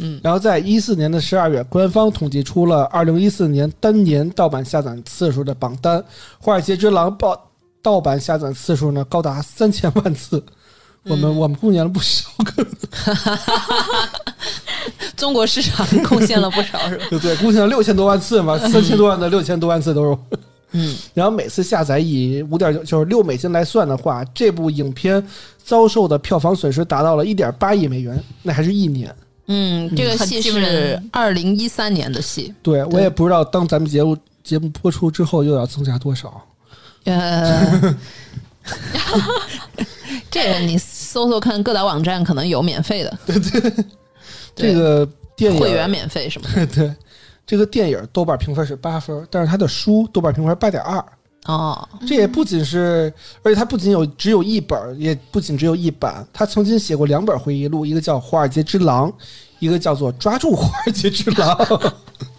[0.00, 5.98] 嗯，然后在一四年的十二月，官方统计出了二零一四年单年盗版下载次数的榜单，
[6.38, 7.50] 《华尔街之狼》报
[7.80, 10.42] 盗版下载次数呢高达三千万次，
[11.04, 12.28] 我们、嗯我们贡献了不少，
[15.16, 17.04] 中国市场贡献了不少是吧？
[17.10, 20.18] 对对，贡献了六千多万次嘛，三千多万的六千多万次都是。
[20.72, 25.22] 嗯， 然后每次下载以五点九就是六美金来算的话，这部影片
[25.62, 29.14] 遭受的票房损失达到了一点八亿美元，那还是一年。
[29.46, 36.42] 嗯，这个戏是人二零一三年的戏，对我也不知道，当咱们节目节目播出之后，又要增加多少。
[37.04, 37.96] 呃，
[40.30, 43.84] 这个你搜搜看，各大网站可能有免费的，对对
[44.54, 46.66] 这个电影会员免费什么的。
[46.68, 46.94] 对，
[47.44, 51.04] 这个电影 豆瓣评分是八分，但是它的书豆瓣评分八点二。
[51.46, 53.12] 哦，这也不仅是，
[53.42, 56.24] 而且他不仅有只有一本，也不仅只有一版。
[56.32, 59.10] 他曾经写过两本回忆录，一个叫《华尔街之狼》，
[59.58, 61.56] 一个叫做《抓住华尔街之狼》。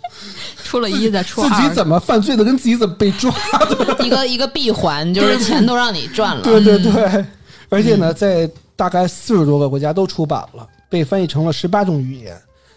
[0.63, 3.29] 出了一再出自，己怎么犯罪的，跟自己怎么被抓
[3.69, 3.97] 的。
[4.05, 6.41] 一个一个闭环，就是钱都让你赚了。
[6.41, 7.25] 对对对，
[7.69, 12.35] 而且呢，在大概四十多个国家都出版了，被翻译成了十八种语言，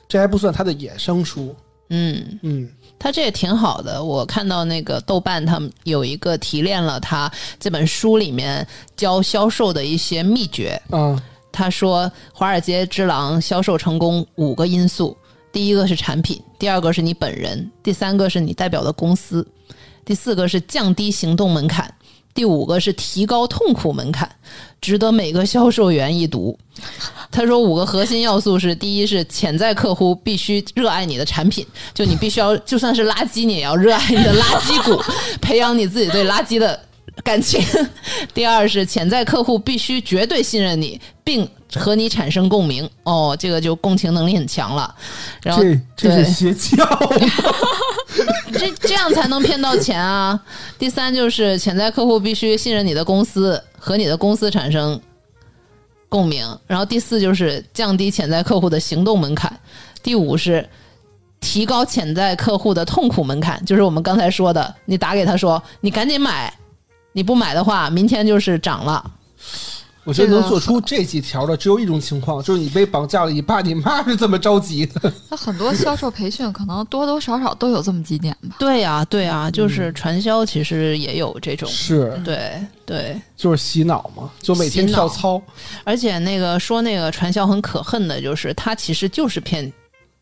[0.09, 1.55] 这还不算他的衍生书。
[1.89, 2.68] 嗯，嗯
[2.99, 4.03] 他这也挺好的。
[4.03, 7.30] 我看到那个豆瓣他们有一个提炼了他
[7.61, 8.66] 这本书里面
[8.97, 10.80] 教销售的一些秘诀。
[10.91, 11.20] 嗯
[11.53, 15.16] 他说，《华尔街之狼》销售成功五个因素：
[15.51, 19.47] 第一个是产品，第二个是你本人，第三个是你代表的公司，
[20.05, 21.91] 第四个是降低行动门槛，
[22.37, 24.28] 第五个是提高痛苦门槛，
[24.80, 26.57] 值得每个销售员一读。
[27.32, 35.03] 他说五个核心要素是：第一是潜在客户必须热爱你的产品，就你必须要就算是垃圾，你也要热爱你的垃圾股，
[35.41, 36.78] 培养你自己对垃圾的
[37.24, 37.61] 感情。
[38.34, 42.89] 第二是潜在客户必须绝对信任你，并和你产生共鸣。
[43.05, 44.95] 哦，这个就共情能力很强了。
[45.43, 46.99] 然后这这对是邪教吗？
[48.53, 50.41] 这这样才能骗到钱啊！
[50.79, 55.01] 第三就是潜在客户必须信任你的公司，和你的公司产生
[56.09, 56.47] 共鸣。
[56.67, 59.59] 然后第四就是降低潜在客户的行动门槛。
[60.03, 60.69] 第五是
[61.41, 66.53] 提高潜在客户的痛苦门槛，就是我们刚才说的，你打给他说你赶紧买，
[67.12, 69.12] 你不买的话，明天就是涨了。
[70.07, 75.13] 我觉得能做出这几条的只有一种情况，就是你被绑架了，你爸你妈是这么着急的。
[75.29, 78.55] 那很多销售培训可能多多少少都有这么几点吧。
[78.61, 81.69] 对呀、对呀、就是传销其实也有这种。
[81.69, 85.43] 是，对对，就是洗脑嘛，就每天跳操。
[85.83, 89.71] 而且那个说那个传销很可恨的，就是他其实就是骗，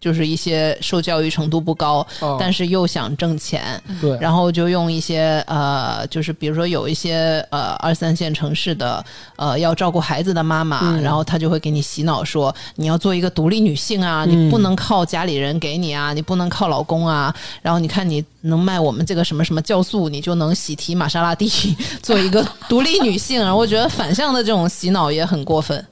[0.05, 9.02] 就是一些受教育程度不高，哦但是又想挣钱，对，然后就用一些呃，就是比如说有一些呃二三线城市的
[9.36, 11.00] 呃要照顾孩子的妈妈，嗯。
[11.00, 14.50] 然后他就会给你洗脑说你要做一个独立女性啊，你嗯。
[14.50, 21.48] 不能靠家里人给你啊，你不能靠老公啊，然后你看你能卖我们这个什么什么酵素，你就能喜提玛莎拉蒂，
[22.02, 23.40] 做一个独立女性。
[23.40, 25.82] 然后我觉得反向的这种洗脑也很过分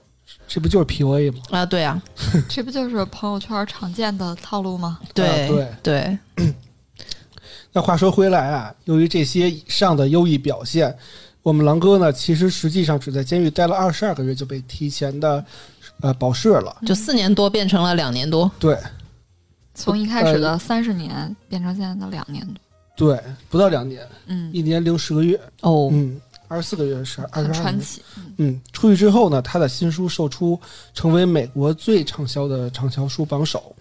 [0.53, 1.39] 这不就是 PUA 吗？
[1.51, 2.03] 啊，对啊，
[2.47, 5.01] 这不就是朋友圈常见的套路吗？
[5.15, 6.55] 对、啊对对，
[7.73, 10.95] 那话说回来啊，由于这些以上的优异表现，
[11.43, 15.43] 我们狼哥呢，其实实际上只在监狱待了二十二个月就被提前的
[16.03, 16.77] 呃保释了。
[16.85, 18.77] 就四年多变成了两年多，对。
[19.75, 22.47] 从一开始的三十年变成现在的两年
[22.95, 26.21] 多，对，不到两年，嗯，一年零十个月，哦，嗯，
[26.53, 27.55] 二十四个月是二十二年。
[27.55, 28.03] 传奇。
[28.37, 30.61] 嗯，出狱之后呢，他的新书售出，
[30.93, 33.75] 成为美国最畅销的畅销书榜首。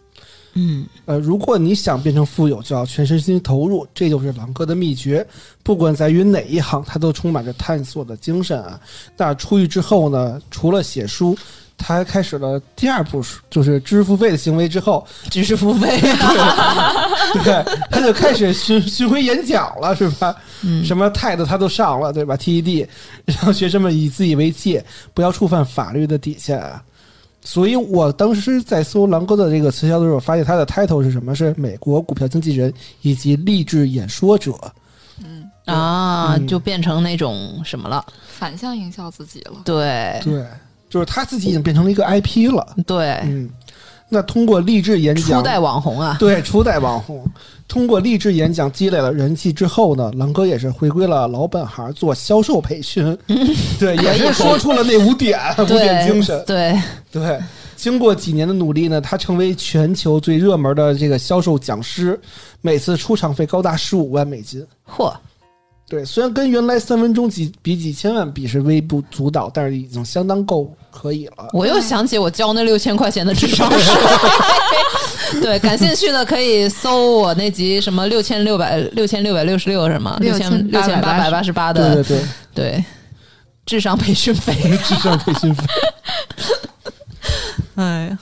[0.53, 5.25] 嗯，呃，如果你想变成富有，就要全身心投入，这就是狼哥的秘诀。
[5.63, 8.79] 不管在于哪一行，他都充满着探索的精神啊。
[9.17, 11.37] 那出狱之后呢，除了写书，
[11.81, 14.69] 他还开始了第二步，就是知识付费的行为。
[14.69, 15.99] 之后，知识付费，
[17.43, 20.35] 对，他就开始巡巡回演讲了，是吧？
[20.63, 22.87] 嗯什么态度他都上了，对吧？TED，
[23.25, 26.81] 让学生们以自己为戒，不要触犯法律的底线啊。
[27.43, 31.35] 所以我当时在搜狼哥的这个词条的时候，发现他的 title 是什么？
[31.35, 32.71] 是美国股票经纪人
[33.01, 34.53] 以及励志演说者。
[35.23, 38.05] 嗯啊，嗯就变成那种什么了？
[38.27, 39.53] 反向营销自己了。
[39.65, 40.45] 对对，
[40.91, 42.75] 就是他自己已经变成了一个 IP 了。
[42.85, 43.49] 对，嗯，
[44.09, 47.25] 那通过励志演讲，初代网红啊，对初代网红，
[47.67, 53.17] 通过励志演讲积累了人气之后呢，狼哥也是回归了老本行，做销售培训。
[53.79, 56.43] 对，也是说出了那五点五点精神。
[56.45, 56.77] 对，
[57.09, 57.39] 对，
[57.77, 62.19] 经过几年的努力呢，他成为全球最热门的这个销售讲师，
[62.59, 64.61] 每次出场费高达十五万美金。
[64.85, 65.11] 嚯，
[65.91, 71.49] 对，虽然跟原来三分钟几比几千万比是微不足道，但是已经相当够可以了。
[71.51, 73.93] 我又想起我交那六千块钱的智商税。
[75.41, 82.23] 对，感兴趣的可以搜我那集什么六千六百六千六百六十六什么六千六千八百八十八对的对对，
[82.53, 82.85] 对
[83.65, 84.55] 智商培训费。
[84.85, 85.65] 智商培训费。
[87.75, 88.17] 哎呀，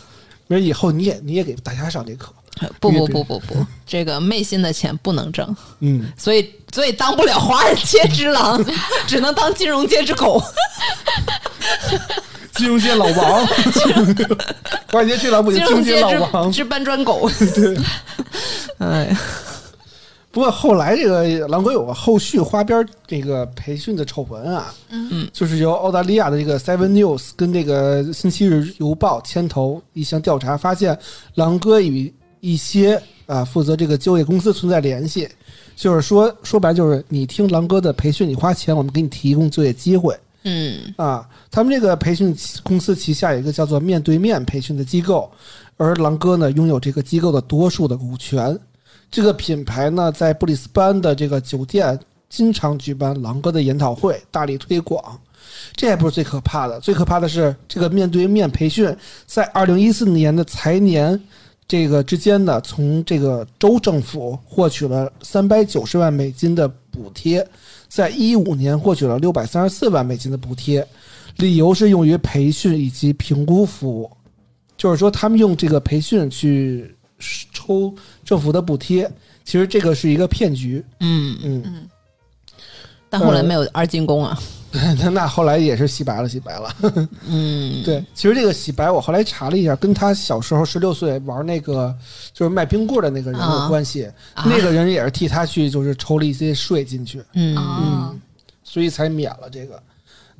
[0.47, 2.33] 没事，以后你也你也给大家上这课。
[2.79, 8.63] 不不不不不，这个昧心的钱不能挣，嗯，所以所以当不了华尔街之狼，
[9.07, 10.41] 只能当金融界之狗。
[12.55, 13.47] 金融界老王，
[14.91, 16.57] 华尔街之狼不行，金融界老王之。
[16.57, 17.29] 之搬砖狗。
[17.55, 17.77] 对，
[18.79, 19.21] 哎呀，
[20.29, 30.97] 不过后来这个狼哥有个后续花边这个培训的丑闻啊，嗯就是由澳大利亚的这个 Seven News 跟这个《星期日邮报》牵头一项调查，发现
[31.35, 35.27] 狼哥与一些啊负责这个就业公司存在联系，
[35.75, 41.27] 就是说说白了就是你听狼哥的培训，你花钱，我们给你提供就业机会嗯啊。
[41.51, 45.29] 他们这个培训公司旗下有一个叫做面对面培训的机构，
[45.77, 48.57] 而狼哥呢拥有这个机构的多数的股权。
[49.11, 55.19] 这个品牌呢，在布里斯班的这个酒店经常举办狼哥的研讨会，大力推广。
[55.75, 61.19] 这还不是最可怕的，最可怕的是这个面对面培训，在二零一四年的财年
[61.69, 67.47] 这个之间呢，从这个州政府获取了三百九十万美金的补贴，
[67.87, 70.85] 在一五年获取了六百三十四万美金的补贴，
[71.37, 74.09] 理由是用于培训以及评估服务，
[74.77, 76.95] 就是说他们用这个培训去
[77.53, 77.93] 抽
[78.25, 79.07] 政府的补贴，
[79.45, 80.83] 其实这个是一个骗局。
[81.01, 81.87] 嗯，嗯，
[83.11, 84.41] 但后来没有二进宫啊。
[84.71, 86.75] 那 那后来也是洗白了，洗白了。
[87.27, 91.95] 嗯， 对，其实这个洗白，我后来查了一下，跟他小时候十六岁玩那个
[92.33, 94.05] 就是卖冰棍的那个人有关系。
[94.33, 98.13] 啊那个人也是替他去，就是抽了一些税进去，嗯啊，
[98.63, 99.81] 所以才免了这个。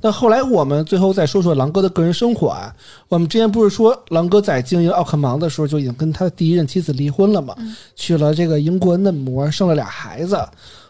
[0.02, 2.74] 但后来我们最后再说说狼哥的个人生活啊。
[3.10, 7.54] 我们之前不是说狼哥在经营奥克芒的时候就已经跟他的第一任妻子离婚了嘛？
[7.98, 10.38] 娶了这个英国嫩模，生了俩孩子。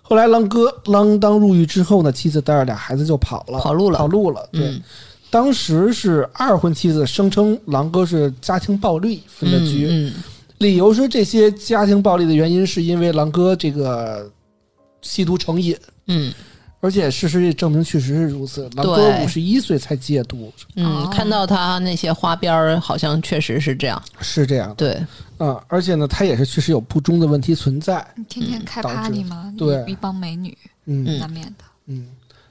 [0.10, 4.00] 后来狼哥锒铛入狱之后呢，妻子带着俩孩子就跑了，跑路了。
[4.00, 4.50] 跑路了。
[4.52, 4.82] 对，嗯。
[5.30, 10.14] 当时是二婚妻子声称狼哥是家庭暴力分的局，嗯
[10.58, 14.30] 理由是这些家庭暴力的原因是因为狼哥这个
[15.04, 16.34] 吸毒成瘾，嗯
[16.82, 18.70] 而且事实也证明确实是如此。
[18.76, 24.02] 狼哥对五十一岁才戒毒，嗯哦看到他那些花边儿，好像确实是这样。
[24.22, 25.06] 是这样的对，
[25.40, 28.06] 嗯、而且呢，他也是确实有不忠的问题存在。
[28.30, 31.66] 天天开 party 吗，对一一帮美女，嗯嗯难免的。
[31.88, 32.08] 嗯，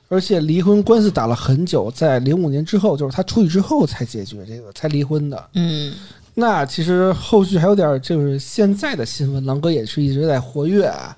[0.08, 5.48] 而且离婚官司打了很久，在零五年之后，就是他出狱之后才解决这个，才离婚的。
[5.54, 5.94] 嗯
[6.34, 11.16] 那其实后续还有点，就是现在的新闻，狼哥也是一直在活跃啊。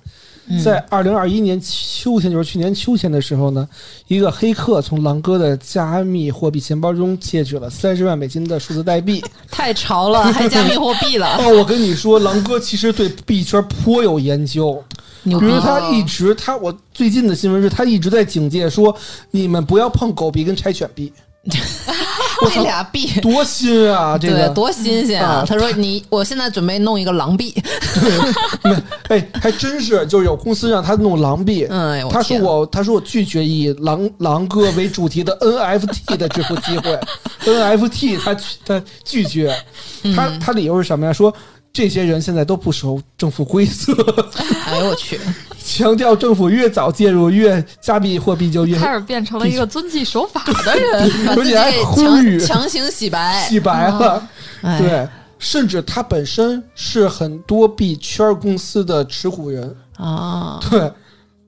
[0.51, 3.69] 嗯在二零二一年秋天，就是去年秋天的时候呢，
[4.09, 9.23] 一个黑客从狼哥的加密货币钱包中窃取了三十万美金的数字代币。
[9.51, 14.83] 太潮了， 还加密货币了，哦，我跟你说，狼哥其实对币圈颇有研究。
[15.23, 15.61] 比如！
[15.61, 18.97] 他一直，他我最近的新闻是他一直在警戒说，
[19.31, 21.13] 你们不要碰狗币跟柴犬币，
[22.49, 23.09] 这俩币。
[23.21, 24.17] 多新啊！
[24.19, 25.45] 这对，个多新鲜啊啊！
[25.47, 27.55] 他说：“你，我现在准备弄一个狼币。
[29.09, 31.67] 哎，还真是，就是有公司让他弄狼币。
[31.71, 36.99] 嗯他说天我，他说我拒绝以狼狼哥为主题的 NFT 的支付机会，
[37.45, 39.55] NFT 他他拒绝，
[40.17, 41.13] 他嗯他理由是什么呀？
[41.13, 41.33] 说
[41.73, 43.93] 这些人现在都不守政府规则，”
[44.67, 45.19] 哎呦我去！
[45.63, 51.11] 强调政府越早介入，越加密货币就越开始变成了一个遵纪守法的人。
[51.27, 53.47] 把自己而且还给呼吁强强行洗白。
[53.49, 54.29] 洗白了。
[54.63, 55.09] 哎，对，
[55.39, 59.77] 甚至他本身是很多币圈公司的持股人。
[59.97, 60.91] 啊，对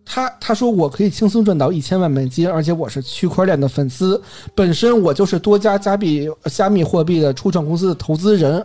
[0.04, 4.22] 他，他说我可以轻松赚到一千万美金，而且我是区块链的粉丝，
[4.54, 8.64] 本身我就是多家加密加密货币的初创公司的投资人，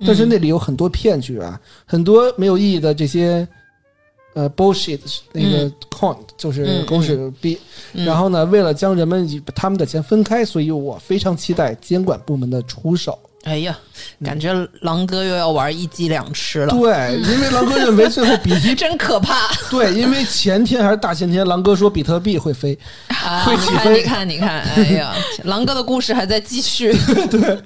[0.00, 3.46] 但是那里有很多骗局啊，很多没有意义的这些。
[4.36, 4.98] 呃，bullshit
[5.30, 7.56] 那个嗯 coin、就是嗯狗屎币，
[7.92, 13.16] 嗯然后呢，为了将人们与他们的钱分开，所以我非常期待监管部门的出手。
[13.44, 13.76] 哎呀，
[14.24, 19.48] 感觉狼哥又要玩一鸡两吃了，对，因为狼哥认为最后比特 真可怕！
[19.70, 22.76] 对，因为前天还是大前天，狼哥说比特币会飞，
[23.08, 25.14] 啊，会你看，起飞你看，你看，哎呀，
[25.44, 26.92] 狼哥的故事还在继续。
[27.30, 27.58] 对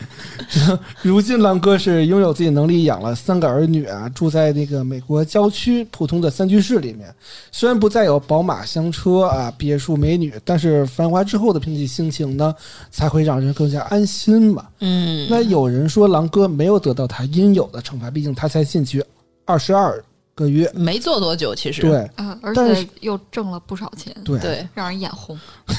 [1.02, 7.12] 如今狼哥是拥有自己能力，养了三个儿女啊，住在那个美国郊区普通的三居室里面。
[7.52, 12.54] 虽然不再有宝马香车啊、别墅美女，但是繁华之后的平静心情呢，
[12.90, 14.70] 才会让人更加安心吧。
[14.80, 19.04] 嗯，那有人说狼哥没有得到他应有的惩罚，毕竟他才进去
[19.44, 20.02] 二十二
[20.34, 20.70] 个月。
[20.74, 25.38] 没做多久，其实对啊，而且又挣了不少钱，对对，让人眼红。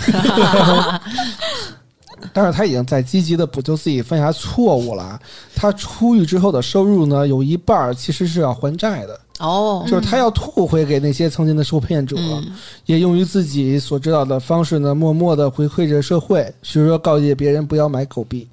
[2.33, 5.17] 但是他已经在积极的补救自己犯下错误了。
[5.55, 12.45] 他出狱之后的收入呢，有一半其实是要还债的，哦，就是他要吐回给那些曾经的受骗者，嗯。
[12.85, 18.47] 也用于自己所知道的方式呢，默默的回馈着社会，比如说告诫别人不要买狗币，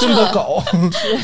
[0.00, 0.62] 真的狗。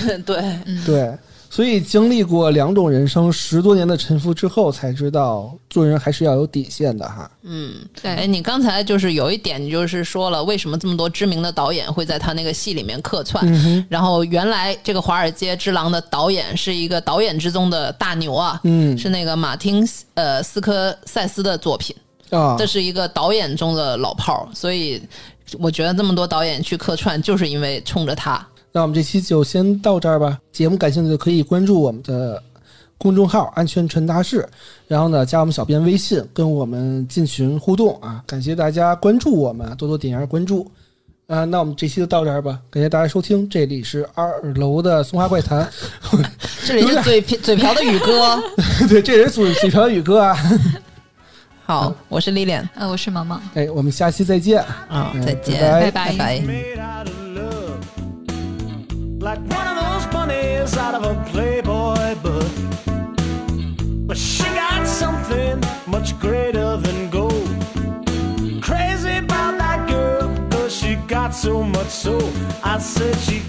[0.06, 0.42] 这对，
[0.86, 1.18] 对，
[1.54, 7.30] 所以经历过两种人生十多年的沉浮之后，才知道做人还是要有底线的哈。
[7.44, 13.46] 嗯，对哎，你刚才就是有一点，你就是说了，为什么这么多知名的导演会在他那个戏里面客串？
[13.46, 21.94] 嗯，然后原来这个《华尔街之狼》的导演是一个导演之中的大牛啊，嗯是那个马丁呃斯科塞斯的作品，
[22.30, 25.00] 啊这，是一个导演中的老炮儿，所以
[25.60, 28.44] 我觉得这么多导演去客串，就是因为冲着他。
[28.76, 30.36] 那我们这期就先到这儿吧。
[30.50, 32.42] 节目感兴趣的可以关注我们的
[32.98, 34.44] 公众号“安全传达室”，
[34.88, 38.20] 然后呢加我们小编微信，跟我们进群互动啊！
[38.26, 40.68] 感谢大家关注我们，多多点下关注。
[41.28, 45.70] 啊，那我们这期就到这儿吧，感谢大家收听，这里是二楼的松花怪谈，
[46.66, 48.42] 这里是嘴瓢嘴瓢的宇哥。
[48.90, 50.36] 对，这是嘴嘴瓢的宇哥啊。
[51.64, 54.60] 好，我是 Lilian 呃，我是毛毛，哎，我们下期再见。
[54.88, 56.42] 啊，嗯再见，拜拜.
[59.24, 62.52] Like one of those bunnies out of a Playboy book.
[64.06, 67.48] But she got something much greater than gold.
[68.62, 72.30] Crazy about that girl, cause she got so much soul.
[72.62, 73.40] I said she